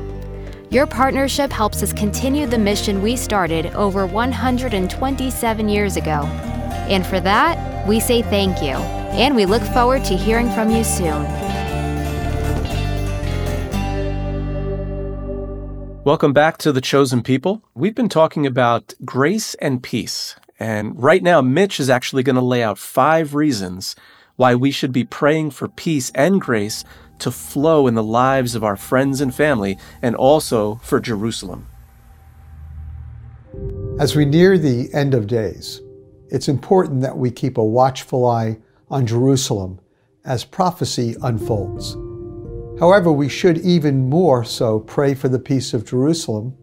Your 0.69 0.87
partnership 0.87 1.51
helps 1.51 1.83
us 1.83 1.91
continue 1.91 2.47
the 2.47 2.57
mission 2.57 3.01
we 3.01 3.17
started 3.17 3.67
over 3.73 4.05
127 4.05 5.67
years 5.67 5.97
ago. 5.97 6.23
And 6.87 7.05
for 7.05 7.19
that, 7.19 7.87
we 7.87 7.99
say 7.99 8.21
thank 8.21 8.61
you, 8.61 8.75
and 9.17 9.35
we 9.35 9.45
look 9.45 9.63
forward 9.63 10.05
to 10.05 10.15
hearing 10.15 10.49
from 10.51 10.69
you 10.69 10.83
soon. 10.83 11.50
Welcome 16.11 16.33
back 16.33 16.57
to 16.57 16.73
The 16.73 16.81
Chosen 16.81 17.23
People. 17.23 17.63
We've 17.73 17.95
been 17.95 18.09
talking 18.09 18.45
about 18.45 18.93
grace 19.05 19.53
and 19.55 19.81
peace. 19.81 20.35
And 20.59 21.01
right 21.01 21.23
now, 21.23 21.39
Mitch 21.39 21.79
is 21.79 21.89
actually 21.89 22.21
going 22.21 22.35
to 22.35 22.41
lay 22.41 22.61
out 22.61 22.77
five 22.77 23.33
reasons 23.33 23.95
why 24.35 24.53
we 24.55 24.71
should 24.71 24.91
be 24.91 25.05
praying 25.05 25.51
for 25.51 25.69
peace 25.69 26.11
and 26.13 26.41
grace 26.41 26.83
to 27.19 27.31
flow 27.31 27.87
in 27.87 27.95
the 27.95 28.03
lives 28.03 28.55
of 28.55 28.63
our 28.65 28.75
friends 28.75 29.21
and 29.21 29.33
family, 29.33 29.77
and 30.01 30.13
also 30.17 30.81
for 30.83 30.99
Jerusalem. 30.99 31.69
As 33.97 34.13
we 34.13 34.25
near 34.25 34.57
the 34.57 34.93
end 34.93 35.13
of 35.13 35.27
days, 35.27 35.79
it's 36.27 36.49
important 36.49 36.99
that 37.03 37.17
we 37.17 37.31
keep 37.31 37.57
a 37.57 37.63
watchful 37.63 38.27
eye 38.27 38.57
on 38.89 39.07
Jerusalem 39.07 39.79
as 40.25 40.43
prophecy 40.43 41.15
unfolds. 41.21 41.95
However, 42.81 43.11
we 43.11 43.29
should 43.29 43.59
even 43.59 44.09
more 44.09 44.43
so 44.43 44.79
pray 44.79 45.13
for 45.13 45.29
the 45.29 45.37
peace 45.37 45.75
of 45.75 45.85
Jerusalem, 45.85 46.57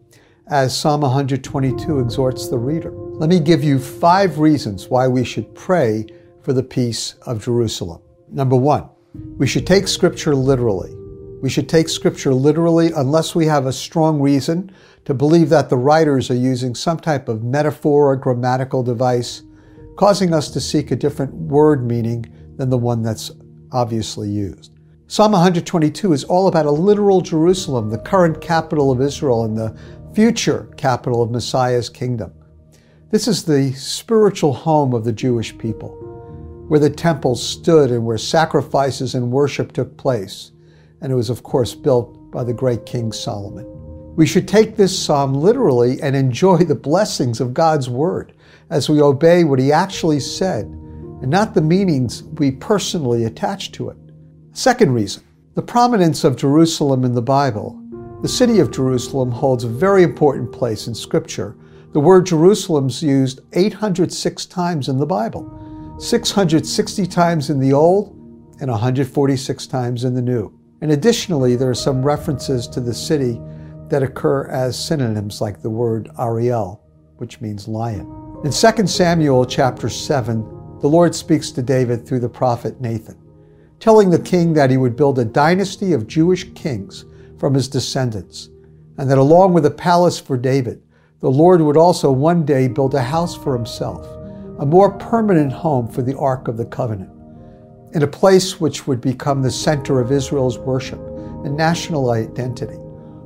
as 0.47 0.77
Psalm 0.77 0.99
122 0.99 1.99
exhorts 1.99 2.49
the 2.49 2.57
reader. 2.57 2.91
Let 2.91 3.29
me 3.29 3.39
give 3.39 3.63
you 3.63 3.79
five 3.79 4.37
reasons 4.37 4.89
why 4.89 5.07
we 5.07 5.23
should 5.23 5.55
pray 5.55 6.05
for 6.41 6.51
the 6.51 6.61
peace 6.61 7.13
of 7.25 7.41
Jerusalem. 7.41 8.01
Number 8.27 8.57
one, 8.57 8.89
we 9.37 9.47
should 9.47 9.65
take 9.65 9.87
Scripture 9.87 10.35
literally. 10.35 10.93
We 11.41 11.49
should 11.49 11.69
take 11.69 11.87
Scripture 11.87 12.33
literally 12.33 12.91
unless 12.97 13.33
we 13.33 13.45
have 13.45 13.65
a 13.65 13.71
strong 13.71 14.19
reason 14.19 14.73
to 15.05 15.13
believe 15.13 15.47
that 15.47 15.69
the 15.69 15.77
writers 15.77 16.29
are 16.29 16.35
using 16.35 16.75
some 16.75 16.99
type 16.99 17.29
of 17.29 17.45
metaphor 17.45 18.11
or 18.11 18.17
grammatical 18.17 18.83
device, 18.83 19.43
causing 19.95 20.33
us 20.33 20.51
to 20.51 20.59
seek 20.59 20.91
a 20.91 20.97
different 20.97 21.33
word 21.33 21.87
meaning 21.87 22.25
than 22.57 22.69
the 22.69 22.77
one 22.77 23.01
that's 23.01 23.31
obviously 23.71 24.27
used. 24.27 24.73
Psalm 25.11 25.31
122 25.31 26.13
is 26.13 26.23
all 26.25 26.47
about 26.47 26.67
a 26.67 26.71
literal 26.71 27.19
Jerusalem, 27.19 27.89
the 27.89 27.97
current 27.97 28.39
capital 28.41 28.91
of 28.91 29.01
Israel 29.01 29.43
and 29.43 29.57
the 29.57 29.75
future 30.13 30.69
capital 30.77 31.23
of 31.23 31.31
Messiah's 31.31 31.89
kingdom. 31.89 32.31
This 33.09 33.27
is 33.27 33.43
the 33.43 33.73
spiritual 33.73 34.53
home 34.53 34.93
of 34.93 35.03
the 35.03 35.11
Jewish 35.11 35.57
people 35.57 35.95
where 36.67 36.79
the 36.79 36.91
temple 36.91 37.35
stood 37.35 37.89
and 37.89 38.05
where 38.05 38.19
sacrifices 38.19 39.15
and 39.15 39.31
worship 39.31 39.71
took 39.71 39.97
place. 39.97 40.51
And 41.01 41.11
it 41.11 41.15
was, 41.15 41.31
of 41.31 41.41
course, 41.41 41.73
built 41.73 42.29
by 42.29 42.43
the 42.43 42.53
great 42.53 42.85
King 42.85 43.11
Solomon. 43.11 43.65
We 44.15 44.27
should 44.27 44.47
take 44.47 44.75
this 44.75 44.95
psalm 44.95 45.33
literally 45.33 45.99
and 46.03 46.15
enjoy 46.15 46.57
the 46.57 46.75
blessings 46.75 47.41
of 47.41 47.55
God's 47.55 47.89
word 47.89 48.33
as 48.69 48.89
we 48.89 49.01
obey 49.01 49.43
what 49.43 49.57
he 49.57 49.71
actually 49.71 50.19
said 50.19 50.65
and 50.65 51.29
not 51.29 51.55
the 51.55 51.61
meanings 51.61 52.21
we 52.21 52.51
personally 52.51 53.23
attach 53.23 53.71
to 53.71 53.89
it. 53.89 53.97
Second 54.53 54.93
reason 54.93 55.23
the 55.55 55.61
prominence 55.61 56.23
of 56.23 56.37
Jerusalem 56.37 57.03
in 57.03 57.13
the 57.13 57.21
Bible. 57.21 57.81
The 58.21 58.27
city 58.27 58.59
of 58.59 58.71
Jerusalem 58.71 59.31
holds 59.31 59.63
a 59.63 59.69
very 59.69 60.03
important 60.03 60.51
place 60.51 60.87
in 60.87 60.95
Scripture. 60.95 61.55
The 61.91 61.99
word 61.99 62.25
Jerusalem 62.25 62.87
is 62.87 63.03
used 63.03 63.41
806 63.53 64.45
times 64.45 64.89
in 64.89 64.97
the 64.97 65.05
Bible. 65.05 65.97
660 65.99 67.05
times 67.07 67.49
in 67.49 67.59
the 67.59 67.73
Old 67.73 68.15
and 68.61 68.71
146 68.71 69.67
times 69.67 70.03
in 70.05 70.13
the 70.13 70.21
New. 70.21 70.57
And 70.81 70.91
additionally, 70.91 71.55
there 71.55 71.69
are 71.69 71.75
some 71.75 72.03
references 72.03 72.67
to 72.67 72.79
the 72.79 72.93
city 72.93 73.41
that 73.89 74.03
occur 74.03 74.47
as 74.47 74.81
synonyms 74.81 75.41
like 75.41 75.61
the 75.61 75.69
word 75.69 76.09
Ariel, 76.17 76.81
which 77.17 77.41
means 77.41 77.67
lion. 77.67 78.07
In 78.45 78.51
2 78.51 78.87
Samuel 78.87 79.45
chapter 79.45 79.89
7, 79.89 80.41
the 80.79 80.87
Lord 80.87 81.13
speaks 81.13 81.51
to 81.51 81.61
David 81.61 82.07
through 82.07 82.21
the 82.21 82.29
prophet 82.29 82.79
Nathan, 82.79 83.18
telling 83.79 84.09
the 84.09 84.19
king 84.19 84.53
that 84.53 84.69
he 84.69 84.77
would 84.77 84.95
build 84.95 85.19
a 85.19 85.25
dynasty 85.25 85.93
of 85.93 86.07
Jewish 86.07 86.51
kings 86.53 87.05
from 87.37 87.53
his 87.53 87.67
descendants, 87.67 88.49
and 88.97 89.09
that 89.09 89.17
along 89.17 89.53
with 89.53 89.65
a 89.65 89.71
palace 89.71 90.19
for 90.19 90.37
David, 90.37 90.81
the 91.21 91.31
Lord 91.31 91.61
would 91.61 91.77
also 91.77 92.11
one 92.11 92.45
day 92.45 92.67
build 92.67 92.93
a 92.93 93.01
house 93.01 93.35
for 93.35 93.55
himself 93.55 94.07
a 94.59 94.65
more 94.65 94.91
permanent 94.91 95.53
home 95.53 95.87
for 95.87 96.01
the 96.01 96.17
Ark 96.17 96.49
of 96.49 96.57
the 96.57 96.65
Covenant, 96.65 97.09
in 97.93 98.03
a 98.03 98.07
place 98.07 98.59
which 98.59 98.87
would 98.87 98.99
become 98.99 99.41
the 99.41 99.49
center 99.49 100.01
of 100.01 100.11
Israel's 100.11 100.57
worship 100.57 100.99
and 100.99 101.55
national 101.55 102.11
identity, 102.11 102.75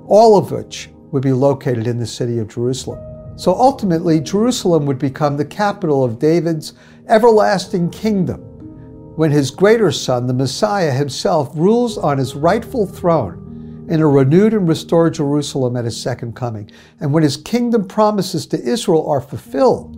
all 0.06 0.38
of 0.38 0.52
which 0.52 0.92
would 1.12 1.24
be 1.24 1.34
located 1.34 1.88
in 1.88 1.98
the 1.98 2.06
city 2.06 2.38
of 2.38 2.48
Jerusalem. 2.48 3.00
So 3.36 3.52
ultimately, 3.56 4.20
Jerusalem 4.20 4.86
would 4.86 5.00
become 5.00 5.36
the 5.36 5.46
capital 5.46 6.04
of 6.04 6.20
David's 6.20 6.74
everlasting 7.08 7.90
kingdom 7.90 8.53
when 9.16 9.32
his 9.32 9.52
greater 9.52 9.92
son, 9.92 10.28
the 10.28 10.34
Messiah 10.34 10.92
himself, 10.92 11.52
rules 11.56 11.98
on 11.98 12.18
his 12.18 12.36
rightful 12.36 12.88
throne 12.88 13.86
in 13.90 14.00
a 14.00 14.08
renewed 14.08 14.54
and 14.54 14.68
restored 14.68 15.14
Jerusalem 15.14 15.76
at 15.76 15.86
his 15.86 16.00
second 16.00 16.36
coming. 16.36 16.72
And 17.00 17.14
when 17.14 17.24
his 17.24 17.38
kingdom 17.38 17.88
promises 17.88 18.48
to 18.48 18.62
Israel 18.62 19.08
are 19.08 19.22
fulfilled, 19.22 19.96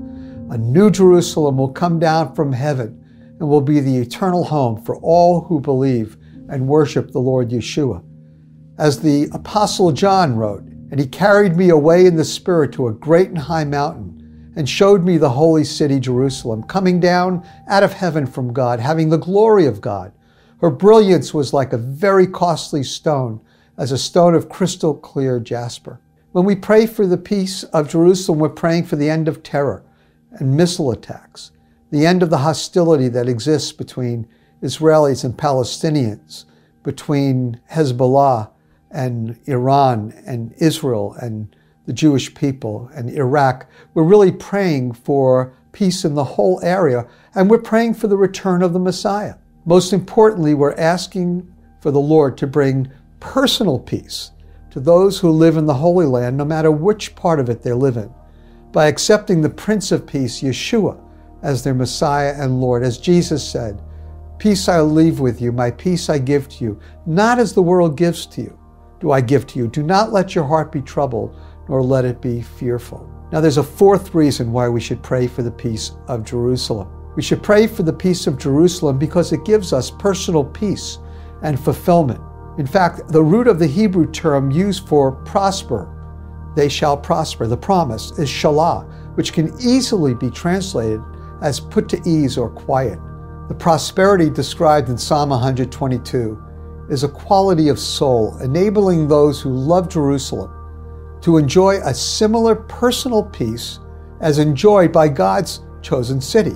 a 0.50 0.58
new 0.58 0.92
Jerusalem 0.92 1.58
will 1.58 1.72
come 1.72 1.98
down 2.00 2.36
from 2.36 2.52
heaven 2.52 3.02
and 3.40 3.48
will 3.48 3.62
be 3.62 3.80
the 3.80 3.98
eternal 3.98 4.44
home 4.44 4.82
for 4.84 4.98
all 4.98 5.42
who 5.42 5.60
believe 5.60 6.18
and 6.50 6.68
worship 6.68 7.12
the 7.12 7.20
Lord 7.20 7.50
Yeshua. 7.50 8.04
As 8.78 9.00
the 9.00 9.30
Apostle 9.32 9.92
John 9.92 10.36
wrote, 10.36 10.64
and 10.92 11.00
he 11.00 11.08
carried 11.08 11.56
me 11.56 11.70
away 11.70 12.06
in 12.06 12.16
the 12.16 12.26
Spirit 12.26 12.74
to 12.74 12.88
a 12.88 12.94
great 12.94 13.30
and 13.30 13.38
high 13.38 13.64
mountain, 13.64 14.25
and 14.56 14.70
showed 14.70 15.04
me 15.04 15.18
the 15.18 15.32
holy 15.32 15.64
city 15.64 16.00
Jerusalem, 16.00 16.64
coming 16.64 17.00
down 17.00 17.46
out 17.68 17.84
of 17.84 17.94
heaven 17.94 18.26
from 18.26 18.54
God, 18.54 18.80
having 18.80 19.10
the 19.10 19.18
glory 19.18 19.66
of 19.66 19.82
God. 19.82 20.14
Her 20.62 20.70
brilliance 20.70 21.34
was 21.34 21.54
like 21.54 21.74
a 21.74 21.78
very 21.78 22.26
costly 22.26 22.84
stone, 22.84 23.42
as 23.78 23.92
a 23.92 23.98
stone 23.98 24.34
of 24.34 24.50
crystal 24.50 24.94
clear 24.94 25.40
jasper. 25.40 26.00
When 26.32 26.46
we 26.46 26.56
pray 26.56 26.86
for 26.86 27.06
the 27.06 27.18
peace 27.18 27.64
of 27.66 27.90
Jerusalem, 27.90 28.40
we're 28.40 28.50
praying 28.50 28.86
for 28.86 28.96
the 28.96 29.10
end 29.10 29.28
of 29.28 29.44
terror 29.44 29.84
and 30.32 30.56
missile 30.56 30.92
attacks, 30.92 31.52
the 31.92 32.06
end 32.06 32.24
of 32.24 32.30
the 32.30 32.40
hostility 32.40 33.10
that 33.10 33.30
exists 33.30 33.72
between 33.72 34.28
Israelis 34.62 35.24
and 35.24 35.36
Palestinians, 35.38 36.46
between 36.84 37.60
Hezbollah 37.72 38.50
and 38.92 39.38
Iran 39.46 40.14
and 40.26 40.54
Israel 40.58 41.16
and 41.22 41.54
the 41.86 41.94
Jewish 41.94 42.34
people 42.34 42.90
and 42.94 43.10
Iraq. 43.10 43.70
We're 43.94 44.04
really 44.04 44.32
praying 44.32 44.94
for 44.94 45.54
peace 45.72 46.06
in 46.06 46.16
the 46.16 46.24
whole 46.24 46.60
area, 46.64 47.08
and 47.36 47.50
we're 47.50 47.60
praying 47.60 47.96
for 47.96 48.08
the 48.08 48.18
return 48.18 48.62
of 48.62 48.74
the 48.74 48.80
Messiah. 48.80 49.36
Most 49.66 49.94
importantly, 49.94 50.54
we're 50.54 50.76
asking 50.76 51.52
for 51.82 51.92
the 51.92 52.00
Lord 52.00 52.38
to 52.38 52.48
bring 52.48 52.92
personal 53.20 53.80
peace 53.80 54.32
to 54.72 54.80
those 54.80 55.20
who 55.20 55.30
live 55.30 55.58
in 55.58 55.66
the 55.66 55.74
Holy 55.74 56.06
Land, 56.06 56.38
no 56.38 56.46
matter 56.46 56.72
which 56.72 57.16
part 57.16 57.40
of 57.40 57.50
it 57.50 57.62
they 57.62 57.74
live 57.74 57.98
in 57.98 58.14
by 58.76 58.88
accepting 58.88 59.42
the 59.42 59.50
Prince 59.50 59.94
of 59.94 60.06
Peace, 60.06 60.42
Yeshua, 60.42 61.02
as 61.44 61.64
their 61.64 61.74
Messiah 61.74 62.36
and 62.38 62.60
Lord. 62.60 62.84
As 62.84 62.98
Jesus 62.98 63.50
said, 63.50 63.82
Peace 64.38 64.68
I 64.68 64.82
leave 64.82 65.22
with 65.22 65.42
you, 65.42 65.54
my 65.54 65.72
peace 65.72 66.10
I 66.10 66.18
give 66.18 66.50
to 66.50 66.66
you, 66.66 66.80
not 67.06 67.40
as 67.40 67.54
the 67.54 67.62
world 67.62 67.96
gives 67.96 68.26
to 68.26 68.42
you, 68.42 68.60
do 69.00 69.12
I 69.12 69.22
give 69.22 69.48
to 69.48 69.60
you. 69.60 69.70
Do 69.70 69.82
not 69.82 70.12
let 70.12 70.36
your 70.36 70.44
heart 70.44 70.74
be 70.74 70.82
troubled, 70.82 71.40
nor 71.68 71.82
let 71.82 72.06
it 72.06 72.22
be 72.22 72.42
fearful. 72.42 73.10
Now, 73.32 73.42
there's 73.42 73.58
a 73.58 73.64
fourth 73.64 74.14
reason 74.14 74.52
why 74.52 74.70
we 74.70 74.80
should 74.80 75.02
pray 75.02 75.28
for 75.28 75.42
the 75.42 75.52
peace 75.52 75.94
of 76.08 76.24
Jerusalem. 76.24 76.88
We 77.16 77.22
should 77.22 77.42
pray 77.42 77.66
for 77.66 77.84
the 77.84 77.94
peace 77.94 78.28
of 78.28 78.38
Jerusalem 78.38 79.00
because 79.00 79.32
it 79.32 79.46
gives 79.46 79.74
us 79.74 79.90
personal 79.90 80.44
peace 80.44 81.00
and 81.42 81.60
fulfillment. 81.60 82.22
In 82.58 82.68
fact, 82.68 83.08
the 83.10 83.24
root 83.24 83.48
of 83.48 83.60
the 83.60 83.68
Hebrew 83.68 84.10
term 84.12 84.52
used 84.52 84.88
for 84.88 85.12
prosper, 85.12 85.92
they 86.56 86.70
shall 86.70 86.96
prosper, 86.96 87.48
the 87.48 87.58
promise, 87.58 88.12
is 88.18 88.30
shalah, 88.30 88.86
which 89.16 89.34
can 89.34 89.54
easily 89.60 90.14
be 90.14 90.30
translated 90.30 91.02
as 91.42 91.60
put 91.60 91.90
to 91.90 92.02
ease 92.06 92.38
or 92.38 92.50
quiet. 92.50 93.00
The 93.50 93.56
prosperity 93.56 94.30
described 94.30 94.90
in 94.90 94.98
Psalm 94.98 95.30
122 95.30 96.42
is 96.90 97.04
a 97.04 97.10
quality 97.10 97.68
of 97.68 97.80
soul, 97.80 98.38
enabling 98.38 99.08
those 99.08 99.42
who 99.42 99.50
love 99.50 99.90
Jerusalem 99.90 100.55
to 101.26 101.38
enjoy 101.38 101.78
a 101.78 101.92
similar 101.92 102.54
personal 102.54 103.24
peace 103.24 103.80
as 104.22 104.38
enjoyed 104.38 104.92
by 104.92 105.08
God's 105.08 105.62
chosen 105.82 106.22
city. 106.22 106.56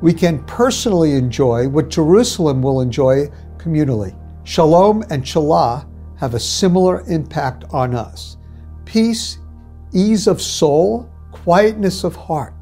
We 0.00 0.14
can 0.14 0.44
personally 0.44 1.14
enjoy 1.14 1.68
what 1.68 1.88
Jerusalem 1.88 2.62
will 2.62 2.82
enjoy 2.82 3.26
communally. 3.56 4.16
Shalom 4.44 5.02
and 5.10 5.24
Shalah 5.24 5.88
have 6.20 6.34
a 6.34 6.38
similar 6.38 7.00
impact 7.08 7.64
on 7.70 7.96
us. 7.96 8.36
Peace, 8.84 9.38
ease 9.92 10.28
of 10.28 10.40
soul, 10.40 11.10
quietness 11.32 12.04
of 12.04 12.14
heart. 12.14 12.54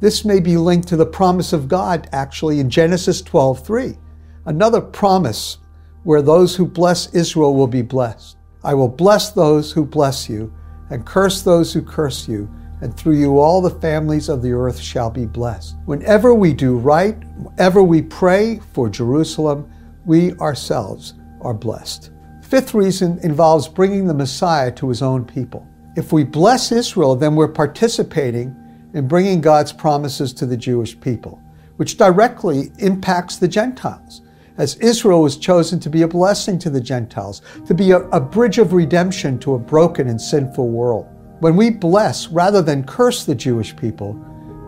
This 0.00 0.26
may 0.26 0.40
be 0.40 0.58
linked 0.58 0.88
to 0.88 0.96
the 0.98 1.06
promise 1.06 1.54
of 1.54 1.68
God 1.68 2.06
actually 2.12 2.60
in 2.60 2.68
Genesis 2.68 3.22
12:3. 3.22 3.96
Another 4.44 4.82
promise 4.82 5.56
where 6.02 6.20
those 6.20 6.54
who 6.54 6.66
bless 6.66 7.14
Israel 7.14 7.54
will 7.54 7.66
be 7.66 7.80
blessed. 7.80 8.36
I 8.62 8.74
will 8.74 8.88
bless 8.88 9.30
those 9.30 9.72
who 9.72 9.86
bless 9.86 10.28
you 10.28 10.52
and 10.92 11.06
curse 11.06 11.40
those 11.40 11.72
who 11.72 11.80
curse 11.80 12.28
you, 12.28 12.50
and 12.82 12.94
through 12.94 13.16
you 13.16 13.38
all 13.38 13.62
the 13.62 13.80
families 13.80 14.28
of 14.28 14.42
the 14.42 14.52
earth 14.52 14.78
shall 14.78 15.10
be 15.10 15.24
blessed. 15.24 15.74
Whenever 15.86 16.34
we 16.34 16.52
do 16.52 16.76
right, 16.76 17.16
whenever 17.38 17.82
we 17.82 18.02
pray 18.02 18.60
for 18.74 18.90
Jerusalem, 18.90 19.72
we 20.04 20.34
ourselves 20.34 21.14
are 21.40 21.54
blessed. 21.54 22.10
Fifth 22.42 22.74
reason 22.74 23.18
involves 23.22 23.68
bringing 23.68 24.06
the 24.06 24.12
Messiah 24.12 24.70
to 24.72 24.90
his 24.90 25.00
own 25.00 25.24
people. 25.24 25.66
If 25.96 26.12
we 26.12 26.24
bless 26.24 26.70
Israel, 26.72 27.16
then 27.16 27.36
we're 27.36 27.48
participating 27.48 28.54
in 28.92 29.08
bringing 29.08 29.40
God's 29.40 29.72
promises 29.72 30.34
to 30.34 30.44
the 30.44 30.58
Jewish 30.58 31.00
people, 31.00 31.40
which 31.76 31.96
directly 31.96 32.70
impacts 32.78 33.36
the 33.36 33.48
Gentiles 33.48 34.20
as 34.58 34.76
Israel 34.76 35.22
was 35.22 35.36
chosen 35.36 35.80
to 35.80 35.90
be 35.90 36.02
a 36.02 36.08
blessing 36.08 36.58
to 36.58 36.70
the 36.70 36.80
Gentiles, 36.80 37.42
to 37.66 37.74
be 37.74 37.92
a, 37.92 38.00
a, 38.08 38.20
bridge 38.20 38.58
of 38.58 38.72
redemption 38.72 39.38
to 39.40 39.54
a 39.54 39.58
broken 39.58 40.08
and 40.08 40.20
sinful 40.20 40.68
world. 40.68 41.06
When 41.40 41.56
we 41.56 41.70
bless 41.70 42.28
rather 42.28 42.62
than 42.62 42.84
curse 42.84 43.24
the 43.24 43.34
Jewish 43.34 43.74
people, 43.76 44.12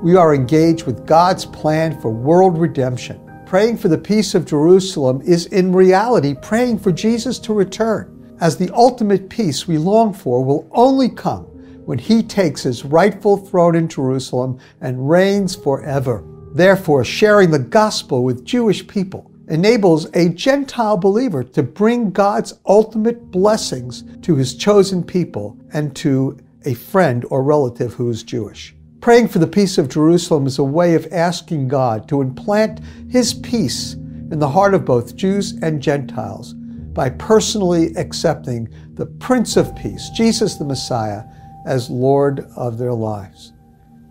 we 0.02 0.16
are 0.16 0.34
engaged 0.34 0.84
with 0.84 1.06
God's 1.06 1.44
plan 1.44 2.00
for 2.00 2.10
world 2.10 2.58
redemption. 2.58 3.20
Praying 3.46 3.76
for 3.76 3.88
the 3.88 3.98
peace 3.98 4.34
of 4.34 4.46
Jerusalem 4.46 5.22
is 5.24 5.46
in 5.46 5.72
reality 5.72 6.34
praying 6.34 6.78
for 6.78 6.90
Jesus 6.90 7.38
to 7.40 7.52
return, 7.54 8.36
as 8.40 8.56
the 8.56 8.74
ultimate 8.74 9.28
peace 9.28 9.68
we 9.68 9.78
long 9.78 10.12
for 10.12 10.44
will 10.44 10.68
only 10.72 11.08
come 11.08 11.44
when 11.84 11.98
he 11.98 12.22
takes 12.22 12.62
his 12.62 12.84
rightful 12.84 13.36
throne 13.36 13.76
in 13.76 13.88
Jerusalem 13.88 14.58
and 14.80 15.08
reigns 15.08 15.54
forever. 15.54 16.24
Therefore, 16.54 17.04
sharing 17.04 17.50
the 17.50 17.58
gospel 17.58 18.24
with 18.24 18.44
Jewish 18.44 18.86
people 18.86 19.30
enables 19.48 20.06
a 20.14 20.30
Gentile 20.30 20.96
believer 20.96 21.44
to 21.44 21.62
bring 21.62 22.10
God's 22.10 22.54
ultimate 22.66 23.30
blessings 23.30 24.04
to 24.22 24.36
his 24.36 24.54
chosen 24.54 25.02
people 25.02 25.58
and 25.72 25.94
to 25.96 26.38
a 26.64 26.74
friend 26.74 27.24
or 27.30 27.42
relative 27.42 27.94
who 27.94 28.08
is 28.08 28.22
Jewish. 28.22 28.74
Praying 29.00 29.28
for 29.28 29.38
the 29.38 29.46
peace 29.46 29.76
of 29.76 29.90
Jerusalem 29.90 30.46
is 30.46 30.58
a 30.58 30.64
way 30.64 30.94
of 30.94 31.12
asking 31.12 31.68
God 31.68 32.08
to 32.08 32.22
implant 32.22 32.80
his 33.10 33.34
peace 33.34 33.94
in 33.94 34.38
the 34.38 34.48
heart 34.48 34.72
of 34.72 34.86
both 34.86 35.14
Jews 35.14 35.52
and 35.60 35.82
Gentiles 35.82 36.54
by 36.54 37.10
personally 37.10 37.94
accepting 37.96 38.68
the 38.94 39.07
Prince 39.07 39.57
of 39.57 39.76
Peace, 39.76 40.09
Jesus 40.11 40.54
the 40.54 40.64
Messiah, 40.64 41.24
as 41.66 41.90
Lord 41.90 42.48
of 42.57 42.78
their 42.78 42.94
lives. 42.94 43.52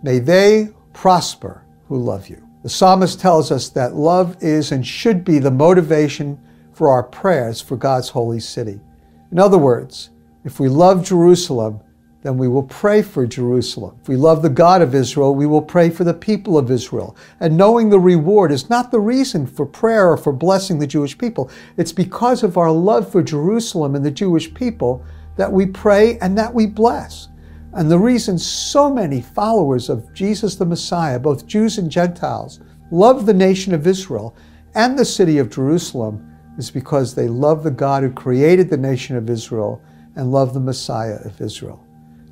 May 0.04 0.20
they 0.20 0.70
prosper 0.94 1.66
who 1.88 1.98
love 1.98 2.28
you. 2.28 2.48
The 2.64 2.70
psalmist 2.70 3.20
tells 3.20 3.52
us 3.52 3.68
that 3.70 3.94
love 3.94 4.38
is 4.42 4.72
and 4.72 4.88
should 4.88 5.26
be 5.26 5.38
the 5.38 5.52
motivation 5.52 6.40
for 6.72 6.90
our 6.90 7.04
prayers 7.04 7.60
for 7.60 7.76
God's 7.76 8.08
holy 8.08 8.40
city. 8.40 8.80
In 9.34 9.38
other 9.38 9.58
words, 9.58 10.12
if 10.46 10.62
we 10.62 10.70
love 10.70 11.06
Jerusalem, 11.06 11.82
then 12.22 12.38
we 12.38 12.48
will 12.48 12.64
pray 12.64 13.02
for 13.02 13.28
Jerusalem. 13.28 13.98
If 14.02 14.08
we 14.08 14.16
love 14.16 14.42
the 14.42 14.50
God 14.50 14.82
of 14.82 14.96
Israel, 14.96 15.36
we 15.36 15.46
will 15.46 15.62
pray 15.62 15.90
for 15.90 16.06
the 16.06 16.14
people 16.14 16.58
of 16.58 16.72
Israel. 16.72 17.18
And 17.42 17.58
knowing 17.58 17.90
the 17.90 18.00
reward 18.00 18.50
is 18.50 18.70
not 18.70 18.92
the 18.92 19.00
reason 19.00 19.46
for 19.46 19.66
prayer 19.66 20.10
or 20.10 20.16
for 20.16 20.32
blessing 20.32 20.80
the 20.80 20.88
Jewish 20.88 21.18
people. 21.18 21.52
It's 21.76 21.92
because 21.92 22.44
of 22.44 22.58
our 22.58 22.72
love 22.72 23.12
for 23.12 23.22
Jerusalem 23.22 23.94
and 23.94 24.06
the 24.06 24.12
Jewish 24.12 24.54
people 24.54 25.04
that 25.36 25.52
we 25.52 25.66
pray 25.66 26.18
and 26.20 26.38
that 26.38 26.54
we 26.54 26.66
bless. 26.66 27.28
And 27.76 27.90
the 27.90 28.00
reason 28.00 28.38
so 28.38 28.90
many 28.90 29.22
followers 29.22 29.90
of 29.90 30.14
Jesus 30.14 30.56
the 30.56 30.66
Messiah, 30.66 31.20
both 31.20 31.48
Jews 31.48 31.78
and 31.78 31.90
Gentiles, 31.90 32.60
love 32.92 33.26
the 33.26 33.34
nation 33.34 33.74
of 33.74 33.88
Israel 33.88 34.36
and 34.76 34.98
the 34.98 35.06
city 35.06 35.38
of 35.40 35.50
Jerusalem 35.50 36.30
is 36.58 36.70
because 36.70 37.16
they 37.16 37.28
love 37.28 37.64
the 37.64 37.72
God 37.72 38.04
who 38.04 38.12
created 38.12 38.70
the 38.70 38.78
nation 38.78 39.16
of 39.16 39.30
Israel 39.30 39.82
and 40.16 40.32
love 40.32 40.54
the 40.54 40.60
Messiah 40.60 41.18
of 41.26 41.42
Israel. 41.42 41.84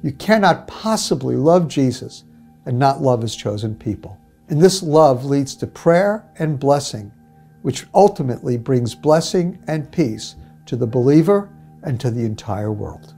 You 0.04 0.12
cannot 0.14 0.68
possibly 0.68 1.36
love 1.36 1.68
Jesus 1.68 2.24
and 2.66 2.78
not 2.78 3.02
love 3.02 3.22
his 3.22 3.36
chosen 3.36 3.76
people. 3.76 4.20
And 4.50 4.62
this 4.62 4.84
love 4.84 5.26
leads 5.26 5.56
to 5.56 5.68
prayer 5.68 6.30
and 6.38 6.60
blessing, 6.60 7.12
which 7.62 7.86
ultimately 7.94 8.58
brings 8.58 8.94
blessing 8.94 9.64
and 9.68 9.92
peace 9.92 10.36
to 10.68 10.76
the 10.76 10.88
believer 10.88 11.50
and 11.84 12.00
to 12.00 12.12
the 12.12 12.24
entire 12.24 12.72
world. 12.72 13.16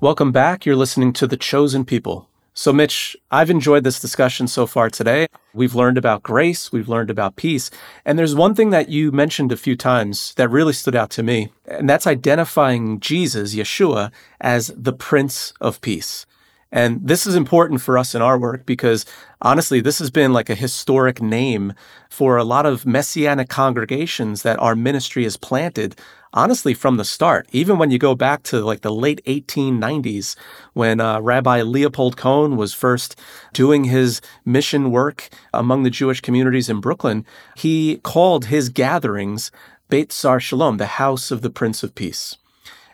Welcome 0.00 0.30
back. 0.30 0.64
You're 0.64 0.76
listening 0.76 1.12
to 1.14 1.26
The 1.26 1.36
Chosen 1.36 1.84
People. 1.84 2.28
So, 2.54 2.72
Mitch, 2.72 3.16
I've 3.32 3.50
enjoyed 3.50 3.82
this 3.82 3.98
discussion 3.98 4.46
so 4.46 4.64
far 4.64 4.90
today. 4.90 5.26
We've 5.52 5.74
learned 5.74 5.98
about 5.98 6.22
grace, 6.22 6.70
we've 6.70 6.88
learned 6.88 7.10
about 7.10 7.34
peace. 7.34 7.68
And 8.04 8.16
there's 8.16 8.32
one 8.32 8.54
thing 8.54 8.70
that 8.70 8.90
you 8.90 9.10
mentioned 9.10 9.50
a 9.50 9.56
few 9.56 9.74
times 9.74 10.34
that 10.34 10.50
really 10.50 10.72
stood 10.72 10.94
out 10.94 11.10
to 11.10 11.24
me, 11.24 11.50
and 11.66 11.90
that's 11.90 12.06
identifying 12.06 13.00
Jesus, 13.00 13.56
Yeshua, 13.56 14.12
as 14.40 14.72
the 14.76 14.92
Prince 14.92 15.52
of 15.60 15.80
Peace. 15.80 16.26
And 16.70 17.00
this 17.06 17.26
is 17.26 17.34
important 17.34 17.80
for 17.80 17.96
us 17.96 18.14
in 18.14 18.20
our 18.20 18.38
work 18.38 18.66
because 18.66 19.06
honestly, 19.40 19.80
this 19.80 19.98
has 20.00 20.10
been 20.10 20.32
like 20.32 20.50
a 20.50 20.54
historic 20.54 21.22
name 21.22 21.72
for 22.10 22.36
a 22.36 22.44
lot 22.44 22.66
of 22.66 22.84
messianic 22.84 23.48
congregations 23.48 24.42
that 24.42 24.58
our 24.58 24.76
ministry 24.76 25.24
has 25.24 25.38
planted 25.38 25.96
honestly 26.34 26.74
from 26.74 26.98
the 26.98 27.04
start. 27.04 27.48
Even 27.52 27.78
when 27.78 27.90
you 27.90 27.98
go 27.98 28.14
back 28.14 28.42
to 28.44 28.60
like 28.60 28.82
the 28.82 28.92
late 28.92 29.24
1890s, 29.24 30.36
when 30.74 31.00
uh, 31.00 31.20
Rabbi 31.20 31.62
Leopold 31.62 32.18
Cohn 32.18 32.56
was 32.56 32.74
first 32.74 33.18
doing 33.54 33.84
his 33.84 34.20
mission 34.44 34.90
work 34.90 35.30
among 35.54 35.84
the 35.84 35.90
Jewish 35.90 36.20
communities 36.20 36.68
in 36.68 36.80
Brooklyn, 36.80 37.24
he 37.56 37.96
called 38.02 38.46
his 38.46 38.68
gatherings 38.68 39.50
Beit 39.88 40.12
Sar 40.12 40.38
Shalom, 40.38 40.76
the 40.76 40.86
house 40.86 41.30
of 41.30 41.40
the 41.40 41.50
Prince 41.50 41.82
of 41.82 41.94
Peace. 41.94 42.36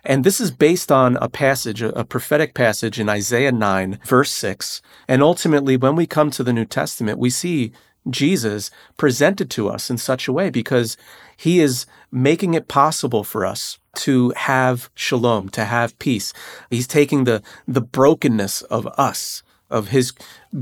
And 0.04 0.22
this 0.22 0.40
is 0.40 0.50
based 0.50 0.92
on 0.92 1.16
a 1.16 1.28
passage, 1.28 1.80
a 1.80 2.04
prophetic 2.04 2.54
passage 2.54 3.00
in 3.00 3.08
Isaiah 3.08 3.52
9, 3.52 4.00
verse 4.04 4.30
6. 4.30 4.82
And 5.08 5.22
ultimately, 5.22 5.76
when 5.76 5.96
we 5.96 6.06
come 6.06 6.30
to 6.32 6.44
the 6.44 6.52
New 6.52 6.66
Testament, 6.66 7.18
we 7.18 7.30
see 7.30 7.72
Jesus 8.10 8.70
presented 8.98 9.50
to 9.50 9.68
us 9.68 9.88
in 9.88 9.96
such 9.96 10.28
a 10.28 10.32
way 10.32 10.50
because 10.50 10.96
he 11.36 11.60
is 11.60 11.86
making 12.12 12.54
it 12.54 12.68
possible 12.68 13.24
for 13.24 13.46
us 13.46 13.78
to 13.96 14.30
have 14.36 14.90
shalom, 14.94 15.48
to 15.50 15.64
have 15.64 15.98
peace. 15.98 16.32
He's 16.68 16.86
taking 16.86 17.24
the, 17.24 17.42
the 17.66 17.80
brokenness 17.80 18.62
of 18.62 18.86
us, 18.98 19.42
of 19.70 19.88
his 19.88 20.12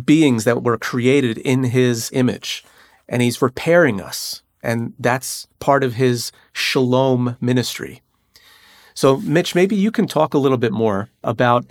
beings 0.04 0.44
that 0.44 0.62
were 0.62 0.78
created 0.78 1.38
in 1.38 1.64
his 1.64 2.10
image, 2.12 2.64
and 3.08 3.22
he's 3.22 3.42
repairing 3.42 4.00
us. 4.00 4.42
And 4.62 4.94
that's 4.98 5.48
part 5.58 5.82
of 5.82 5.94
his 5.94 6.30
shalom 6.52 7.36
ministry. 7.40 8.02
So, 8.94 9.18
Mitch, 9.18 9.54
maybe 9.54 9.76
you 9.76 9.90
can 9.90 10.06
talk 10.06 10.34
a 10.34 10.38
little 10.38 10.58
bit 10.58 10.72
more 10.72 11.08
about 11.22 11.66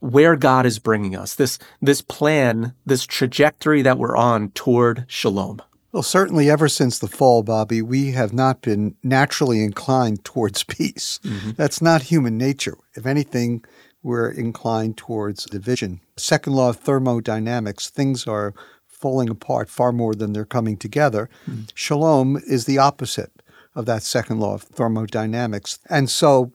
where 0.00 0.36
God 0.36 0.66
is 0.66 0.78
bringing 0.78 1.16
us, 1.16 1.34
this, 1.34 1.58
this 1.80 2.02
plan, 2.02 2.74
this 2.84 3.06
trajectory 3.06 3.80
that 3.82 3.98
we're 3.98 4.16
on 4.16 4.50
toward 4.50 5.04
shalom. 5.08 5.62
Well, 5.92 6.02
certainly 6.02 6.50
ever 6.50 6.68
since 6.68 6.98
the 6.98 7.06
fall, 7.06 7.42
Bobby, 7.42 7.80
we 7.80 8.10
have 8.12 8.32
not 8.32 8.60
been 8.60 8.96
naturally 9.02 9.62
inclined 9.62 10.24
towards 10.24 10.64
peace. 10.64 11.20
Mm-hmm. 11.22 11.52
That's 11.52 11.80
not 11.80 12.02
human 12.02 12.36
nature. 12.36 12.76
If 12.94 13.06
anything, 13.06 13.64
we're 14.02 14.28
inclined 14.28 14.96
towards 14.96 15.46
division. 15.46 16.00
Second 16.16 16.52
law 16.52 16.70
of 16.70 16.76
thermodynamics, 16.76 17.88
things 17.88 18.26
are 18.26 18.54
falling 18.86 19.30
apart 19.30 19.68
far 19.68 19.92
more 19.92 20.14
than 20.14 20.32
they're 20.32 20.44
coming 20.44 20.76
together. 20.76 21.30
Mm-hmm. 21.48 21.62
Shalom 21.74 22.36
is 22.46 22.64
the 22.64 22.78
opposite 22.78 23.30
of 23.74 23.86
that 23.86 24.02
second 24.02 24.40
law 24.40 24.54
of 24.54 24.62
thermodynamics. 24.62 25.78
And 25.88 26.10
so 26.10 26.52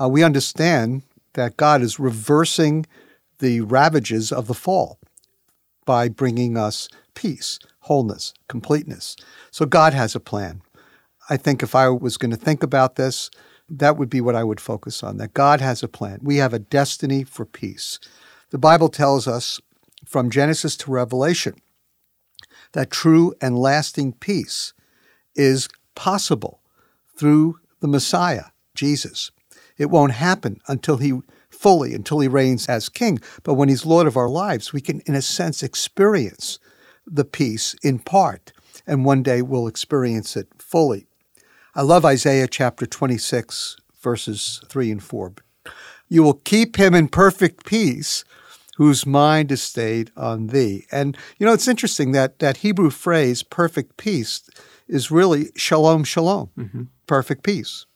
uh, 0.00 0.08
we 0.08 0.22
understand 0.22 1.02
that 1.34 1.56
God 1.56 1.82
is 1.82 1.98
reversing 1.98 2.86
the 3.38 3.60
ravages 3.60 4.32
of 4.32 4.46
the 4.46 4.54
fall 4.54 4.98
by 5.84 6.08
bringing 6.08 6.56
us 6.56 6.88
peace, 7.14 7.58
wholeness, 7.80 8.34
completeness. 8.48 9.16
So 9.50 9.66
God 9.66 9.94
has 9.94 10.14
a 10.14 10.20
plan. 10.20 10.62
I 11.28 11.36
think 11.36 11.62
if 11.62 11.74
I 11.74 11.88
was 11.88 12.16
going 12.16 12.30
to 12.30 12.36
think 12.36 12.62
about 12.62 12.96
this, 12.96 13.30
that 13.68 13.96
would 13.96 14.10
be 14.10 14.20
what 14.20 14.36
I 14.36 14.44
would 14.44 14.60
focus 14.60 15.02
on 15.02 15.16
that 15.18 15.34
God 15.34 15.60
has 15.60 15.82
a 15.82 15.88
plan. 15.88 16.20
We 16.22 16.36
have 16.36 16.54
a 16.54 16.58
destiny 16.58 17.24
for 17.24 17.44
peace. 17.44 17.98
The 18.50 18.58
Bible 18.58 18.88
tells 18.88 19.26
us 19.26 19.60
from 20.04 20.30
Genesis 20.30 20.76
to 20.78 20.90
Revelation 20.90 21.54
that 22.72 22.90
true 22.90 23.34
and 23.40 23.58
lasting 23.58 24.12
peace 24.12 24.72
is 25.34 25.68
possible 25.94 26.60
through 27.16 27.58
the 27.80 27.88
Messiah, 27.88 28.46
Jesus. 28.74 29.30
It 29.78 29.90
won't 29.90 30.12
happen 30.12 30.60
until 30.68 30.96
he 30.98 31.20
fully, 31.50 31.94
until 31.94 32.20
he 32.20 32.28
reigns 32.28 32.68
as 32.68 32.88
king. 32.88 33.18
But 33.42 33.54
when 33.54 33.68
he's 33.68 33.86
Lord 33.86 34.06
of 34.06 34.16
our 34.16 34.28
lives, 34.28 34.72
we 34.72 34.80
can, 34.80 35.00
in 35.06 35.14
a 35.14 35.22
sense, 35.22 35.62
experience 35.62 36.58
the 37.06 37.24
peace 37.24 37.74
in 37.82 37.98
part, 37.98 38.52
and 38.86 39.04
one 39.04 39.22
day 39.22 39.42
we'll 39.42 39.66
experience 39.66 40.36
it 40.36 40.48
fully. 40.58 41.06
I 41.74 41.82
love 41.82 42.04
Isaiah 42.04 42.48
chapter 42.48 42.86
26, 42.86 43.76
verses 44.00 44.60
3 44.68 44.92
and 44.92 45.02
4. 45.02 45.34
You 46.08 46.22
will 46.22 46.34
keep 46.34 46.76
him 46.76 46.94
in 46.94 47.08
perfect 47.08 47.66
peace 47.66 48.24
whose 48.76 49.06
mind 49.06 49.50
is 49.50 49.62
stayed 49.62 50.10
on 50.16 50.48
thee. 50.48 50.86
And 50.92 51.16
you 51.38 51.46
know, 51.46 51.52
it's 51.52 51.68
interesting 51.68 52.12
that 52.12 52.38
that 52.38 52.58
Hebrew 52.58 52.90
phrase 52.90 53.42
perfect 53.42 53.96
peace 53.96 54.42
is 54.86 55.10
really 55.10 55.50
shalom 55.56 56.04
shalom, 56.04 56.50
mm-hmm. 56.56 56.82
perfect 57.06 57.42
peace. 57.42 57.86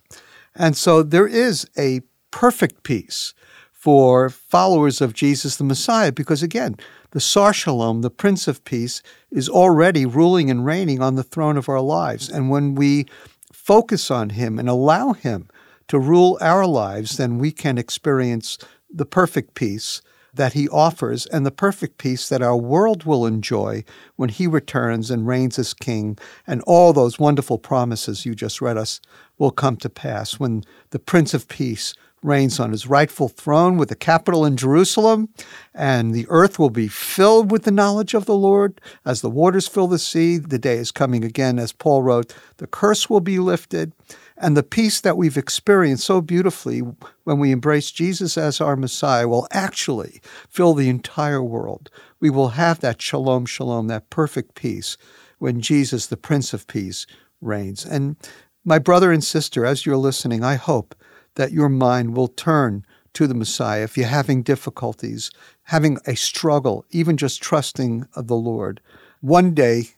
And 0.61 0.77
so 0.77 1.03
there 1.03 1.27
is 1.27 1.67
a 1.79 2.03
perfect 2.31 2.83
peace 2.83 3.33
for 3.73 4.29
followers 4.29 5.01
of 5.01 5.15
Jesus 5.15 5.57
the 5.57 5.65
Messiah 5.65 6.13
because 6.13 6.43
again, 6.43 6.77
the 7.13 7.21
Sar 7.21 7.55
Shalom, 7.55 8.03
the 8.03 8.11
Prince 8.11 8.47
of 8.47 8.63
Peace, 8.67 9.03
is 9.31 9.49
already 9.49 10.05
ruling 10.05 10.51
and 10.51 10.67
reigning 10.67 11.01
on 11.01 11.15
the 11.15 11.23
throne 11.23 11.57
of 11.57 11.71
our 11.71 11.81
lives. 11.81 12.29
And 12.29 12.51
when 12.51 12.75
we 12.75 13.07
focus 13.51 14.11
on 14.11 14.31
him 14.31 14.59
and 14.59 14.69
allow 14.69 15.15
him 15.15 15.49
to 15.89 15.99
rule 15.99 16.37
our 16.43 16.67
lives, 16.67 17.17
then 17.17 17.39
we 17.39 17.53
can 17.53 17.79
experience 17.79 18.59
the 18.93 19.07
perfect 19.07 19.55
peace 19.55 20.03
that 20.35 20.53
he 20.53 20.69
offers 20.69 21.27
and 21.27 21.45
the 21.45 21.51
perfect 21.51 21.99
peace 21.99 22.29
that 22.29 22.43
our 22.43 22.57
world 22.57 23.05
will 23.05 23.27
enjoy 23.27 23.85
when 24.17 24.29
he 24.29 24.47
returns 24.47 25.11
and 25.11 25.27
reigns 25.27 25.59
as 25.59 25.75
king. 25.75 26.19
And 26.47 26.63
all 26.63 26.93
those 26.93 27.19
wonderful 27.19 27.59
promises 27.59 28.25
you 28.25 28.35
just 28.35 28.61
read 28.61 28.77
us 28.77 29.01
will 29.39 29.51
come 29.51 29.77
to 29.79 29.89
pass 29.89 30.39
when 30.39 30.65
the 30.91 30.99
Prince 30.99 31.35
of 31.35 31.49
Peace 31.49 31.95
reigns 32.23 32.61
on 32.61 32.71
his 32.71 32.87
rightful 32.87 33.29
throne 33.29 33.77
with 33.77 33.89
the 33.89 33.97
capital 33.97 34.45
in 34.45 34.57
Jerusalem, 34.57 35.31
and 35.75 36.13
the 36.13 36.27
earth 36.29 36.59
will 36.59 36.71
be 36.71 36.89
filled 36.89 37.51
with 37.51 37.63
the 37.63 37.71
knowledge 37.71 38.15
of 38.15 38.27
the 38.27 38.37
Lord 38.37 38.81
as 39.05 39.21
the 39.21 39.31
waters 39.31 39.67
fill 39.67 39.87
the 39.87 39.99
sea. 39.99 40.39
The 40.39 40.59
day 40.59 40.77
is 40.77 40.91
coming 40.91 41.25
again, 41.25 41.59
as 41.59 41.73
Paul 41.73 42.03
wrote, 42.03 42.35
the 42.59 42.67
curse 42.67 43.09
will 43.09 43.21
be 43.21 43.39
lifted, 43.39 43.93
and 44.41 44.57
the 44.57 44.63
peace 44.63 45.01
that 45.03 45.19
we've 45.19 45.37
experienced 45.37 46.05
so 46.05 46.21
beautifully 46.21 46.81
when 47.25 47.39
we 47.39 47.53
embrace 47.53 47.91
Jesus 47.91 48.39
as 48.39 48.61
our 48.61 48.75
Messiah 48.75 49.29
will 49.29 49.47
actually 49.51 50.21
fill 50.49 50.73
the 50.73 50.89
entire 50.89 51.43
world. 51.43 51.91
We 52.21 52.31
will 52.31 52.49
have 52.49 52.81
that 52.81 53.03
shalom, 53.03 53.45
shalom, 53.45 53.89
that 53.89 54.09
perfect 54.09 54.55
peace 54.55 54.97
when 55.39 55.61
Jesus, 55.61 56.07
the 56.07 56.17
Prince 56.17 56.55
of 56.55 56.67
Peace, 56.67 57.07
reigns. 57.43 57.85
And 57.85 58.17
my 58.65 58.79
brother 58.79 59.13
and 59.13 59.23
sister, 59.23 59.67
as 59.67 59.85
you're 59.85 59.97
listening, 59.97 60.43
I 60.43 60.55
hope 60.55 60.95
that 61.35 61.53
your 61.53 61.69
mind 61.69 62.17
will 62.17 62.29
turn 62.29 62.85
to 63.13 63.27
the 63.27 63.35
Messiah 63.35 63.83
if 63.83 63.97
you're 63.97 64.07
having 64.07 64.43
difficulties, 64.43 65.31
having 65.65 65.99
a 66.07 66.17
struggle, 66.17 66.85
even 66.91 67.17
just 67.17 67.43
trusting 67.43 68.07
of 68.15 68.27
the 68.27 68.37
Lord. 68.37 68.81
One 69.21 69.53
day, 69.53 69.91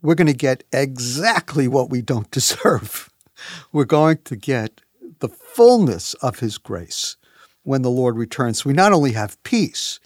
we're 0.00 0.14
going 0.14 0.26
to 0.26 0.34
get 0.34 0.64
exactly 0.72 1.68
what 1.68 1.90
we 1.90 2.00
don't 2.00 2.30
deserve 2.30 3.10
we're 3.72 3.84
going 3.84 4.18
to 4.24 4.36
get 4.36 4.80
the 5.20 5.28
fullness 5.28 6.14
of 6.14 6.40
His 6.40 6.58
grace 6.58 7.16
when 7.62 7.82
the 7.82 7.90
Lord 7.90 8.16
returns. 8.16 8.64
We 8.64 8.72
not 8.72 8.92
only 8.92 9.12
have 9.12 9.42
peace, 9.42 10.00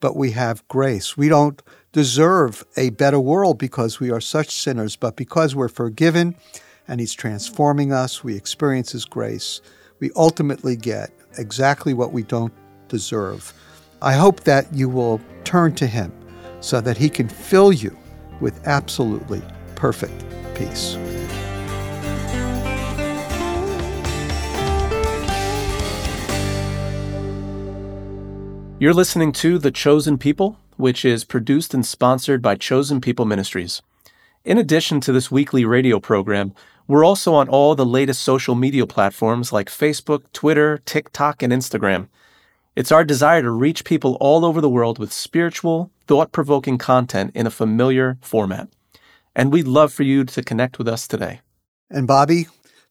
but 0.00 0.16
we 0.16 0.32
have 0.32 0.66
grace. 0.68 1.16
We 1.16 1.28
don't 1.28 1.62
deserve 1.92 2.64
a 2.76 2.90
better 2.90 3.20
world 3.20 3.58
because 3.58 4.00
we 4.00 4.10
are 4.10 4.20
such 4.20 4.50
sinners, 4.50 4.96
but 4.96 5.16
because 5.16 5.54
we're 5.54 5.68
forgiven 5.68 6.34
and 6.88 7.00
He's 7.00 7.14
transforming 7.14 7.92
us, 7.92 8.24
we 8.24 8.34
experience 8.36 8.92
His 8.92 9.04
grace. 9.04 9.60
We 10.00 10.10
ultimately 10.16 10.76
get 10.76 11.10
exactly 11.38 11.94
what 11.94 12.12
we 12.12 12.22
don't 12.22 12.52
deserve. 12.88 13.52
I 14.02 14.14
hope 14.14 14.40
that 14.40 14.72
you 14.74 14.88
will 14.88 15.20
turn 15.44 15.74
to 15.76 15.86
Him 15.86 16.12
so 16.60 16.80
that 16.80 16.96
He 16.96 17.08
can 17.08 17.28
fill 17.28 17.72
you 17.72 17.96
with 18.40 18.66
absolutely 18.66 19.42
perfect 19.74 20.24
peace. 20.54 20.96
You're 28.80 28.94
listening 28.94 29.32
to 29.32 29.58
The 29.58 29.70
Chosen 29.70 30.16
People, 30.16 30.56
which 30.78 31.04
is 31.04 31.24
produced 31.24 31.74
and 31.74 31.84
sponsored 31.84 32.40
by 32.40 32.54
Chosen 32.54 33.02
People 33.02 33.26
Ministries. 33.26 33.82
In 34.42 34.56
addition 34.56 35.02
to 35.02 35.12
this 35.12 35.30
weekly 35.30 35.66
radio 35.66 36.00
program, 36.00 36.54
we're 36.88 37.04
also 37.04 37.34
on 37.34 37.46
all 37.50 37.74
the 37.74 37.84
latest 37.84 38.22
social 38.22 38.54
media 38.54 38.86
platforms 38.86 39.52
like 39.52 39.68
Facebook, 39.68 40.22
Twitter, 40.32 40.80
TikTok, 40.86 41.42
and 41.42 41.52
Instagram. 41.52 42.08
It's 42.74 42.90
our 42.90 43.04
desire 43.04 43.42
to 43.42 43.50
reach 43.50 43.84
people 43.84 44.16
all 44.18 44.46
over 44.46 44.62
the 44.62 44.70
world 44.70 44.98
with 44.98 45.12
spiritual, 45.12 45.90
thought 46.06 46.32
provoking 46.32 46.78
content 46.78 47.32
in 47.34 47.46
a 47.46 47.50
familiar 47.50 48.16
format. 48.22 48.70
And 49.36 49.52
we'd 49.52 49.68
love 49.68 49.92
for 49.92 50.04
you 50.04 50.24
to 50.24 50.42
connect 50.42 50.78
with 50.78 50.88
us 50.88 51.06
today. 51.06 51.42
And 51.90 52.06
Bobby, 52.06 52.46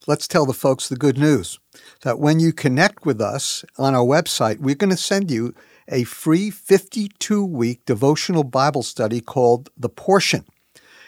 let's 0.06 0.28
tell 0.28 0.46
the 0.46 0.52
folks 0.52 0.88
the 0.88 0.94
good 0.94 1.18
news 1.18 1.58
that 2.02 2.20
when 2.20 2.38
you 2.38 2.52
connect 2.52 3.04
with 3.04 3.20
us 3.20 3.64
on 3.76 3.96
our 3.96 4.04
website, 4.04 4.60
we're 4.60 4.76
going 4.76 4.90
to 4.90 4.96
send 4.96 5.32
you 5.32 5.52
a 5.90 6.04
free 6.04 6.50
52 6.50 7.44
week 7.44 7.84
devotional 7.84 8.44
Bible 8.44 8.82
study 8.82 9.20
called 9.20 9.70
The 9.76 9.88
Portion. 9.88 10.44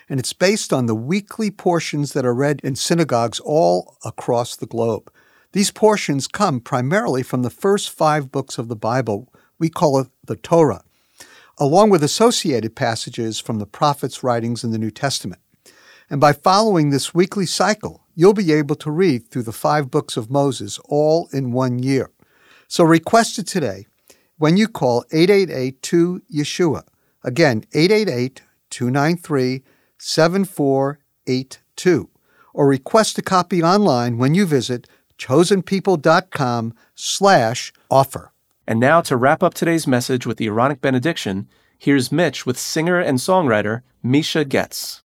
And 0.09 0.19
it's 0.19 0.33
based 0.33 0.73
on 0.73 0.87
the 0.87 0.95
weekly 0.95 1.51
portions 1.51 2.13
that 2.13 2.27
are 2.27 2.35
read 2.35 2.61
in 2.65 2.75
synagogues 2.75 3.41
all 3.41 3.97
across 4.05 4.57
the 4.57 4.67
globe. 4.67 5.11
These 5.53 5.71
portions 5.71 6.27
come 6.27 6.61
primarily 6.61 7.23
from 7.23 7.43
the 7.43 7.51
first 7.51 7.91
five 7.91 8.33
books 8.33 8.59
of 8.59 8.69
the 8.69 8.77
Bible. 8.77 9.33
We 9.59 9.69
call 9.69 10.01
it 10.01 10.09
the 10.25 10.37
Torah, 10.37 10.83
along 11.59 11.91
with 11.91 12.03
associated 12.03 12.75
passages 12.75 13.39
from 13.39 13.59
the 13.59 13.67
prophets' 13.67 14.25
writings 14.25 14.65
in 14.65 14.73
the 14.73 14.79
New 14.79 14.91
Testament. 14.91 15.41
And 16.11 16.21
by 16.21 16.33
following 16.33 16.91
this 16.91 17.15
weekly 17.15 17.47
cycle, 17.47 18.03
you'll 18.15 18.35
be 18.35 18.53
able 18.53 18.75
to 18.77 18.91
read 18.91 19.29
through 19.29 19.45
the 19.45 19.53
five 19.53 19.91
books 19.91 20.17
of 20.17 20.31
Moses 20.31 20.79
all 20.85 21.29
in 21.33 21.53
one 21.53 21.79
year. 21.79 22.11
So 22.67 22.85
request 22.85 23.39
it 23.39 23.47
today 23.47 23.87
when 24.43 24.57
you 24.57 24.67
call 24.67 25.05
888 25.13 25.81
2 25.83 26.23
Yeshua. 26.35 26.83
Again, 27.23 27.63
888 27.73 28.43
293 28.71 29.63
7482. 29.99 32.11
Or 32.53 32.67
request 32.67 33.19
a 33.19 33.23
copy 33.23 33.63
online 33.63 34.19
when 34.19 34.35
you 34.35 34.45
visit 34.45 34.89
chosenpeople.com 35.17 36.75
slash 36.97 37.73
offer. 37.89 38.33
And 38.67 38.81
now 38.81 39.01
to 39.03 39.17
wrap 39.17 39.45
up 39.45 39.55
today's 39.55 39.87
message 39.87 40.27
with 40.27 40.39
the 40.39 40.49
Aaronic 40.49 40.81
benediction, 40.81 41.49
here's 41.79 42.11
Mitch 42.11 42.45
with 42.45 42.59
singer 42.59 42.99
and 42.99 43.19
songwriter 43.19 43.83
Misha 44.03 44.45
Goetz. 44.45 45.05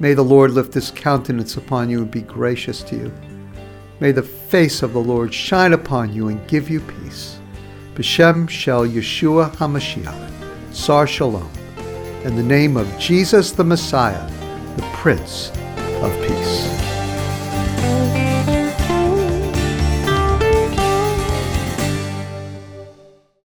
May 0.00 0.14
the 0.14 0.22
Lord 0.22 0.50
lift 0.50 0.74
his 0.74 0.90
countenance 0.90 1.56
upon 1.56 1.90
you 1.90 2.02
and 2.02 2.10
be 2.10 2.22
gracious 2.22 2.82
to 2.84 2.96
you. 2.96 3.12
May 4.00 4.10
the 4.10 4.22
face 4.22 4.82
of 4.82 4.92
the 4.92 5.00
Lord 5.00 5.32
shine 5.32 5.72
upon 5.72 6.12
you 6.12 6.28
and 6.28 6.46
give 6.48 6.68
you 6.68 6.80
peace. 6.80 7.38
B'Shem 7.94 8.48
Shel 8.48 8.86
Yeshua 8.86 9.54
HaMashiach, 9.56 10.74
Sar 10.74 11.06
Shalom, 11.06 11.50
in 12.24 12.34
the 12.36 12.42
name 12.42 12.76
of 12.76 12.98
Jesus 12.98 13.52
the 13.52 13.64
Messiah, 13.64 14.28
the 14.76 14.82
Prince 14.94 15.50
of 16.02 16.12
peace. 16.26 16.81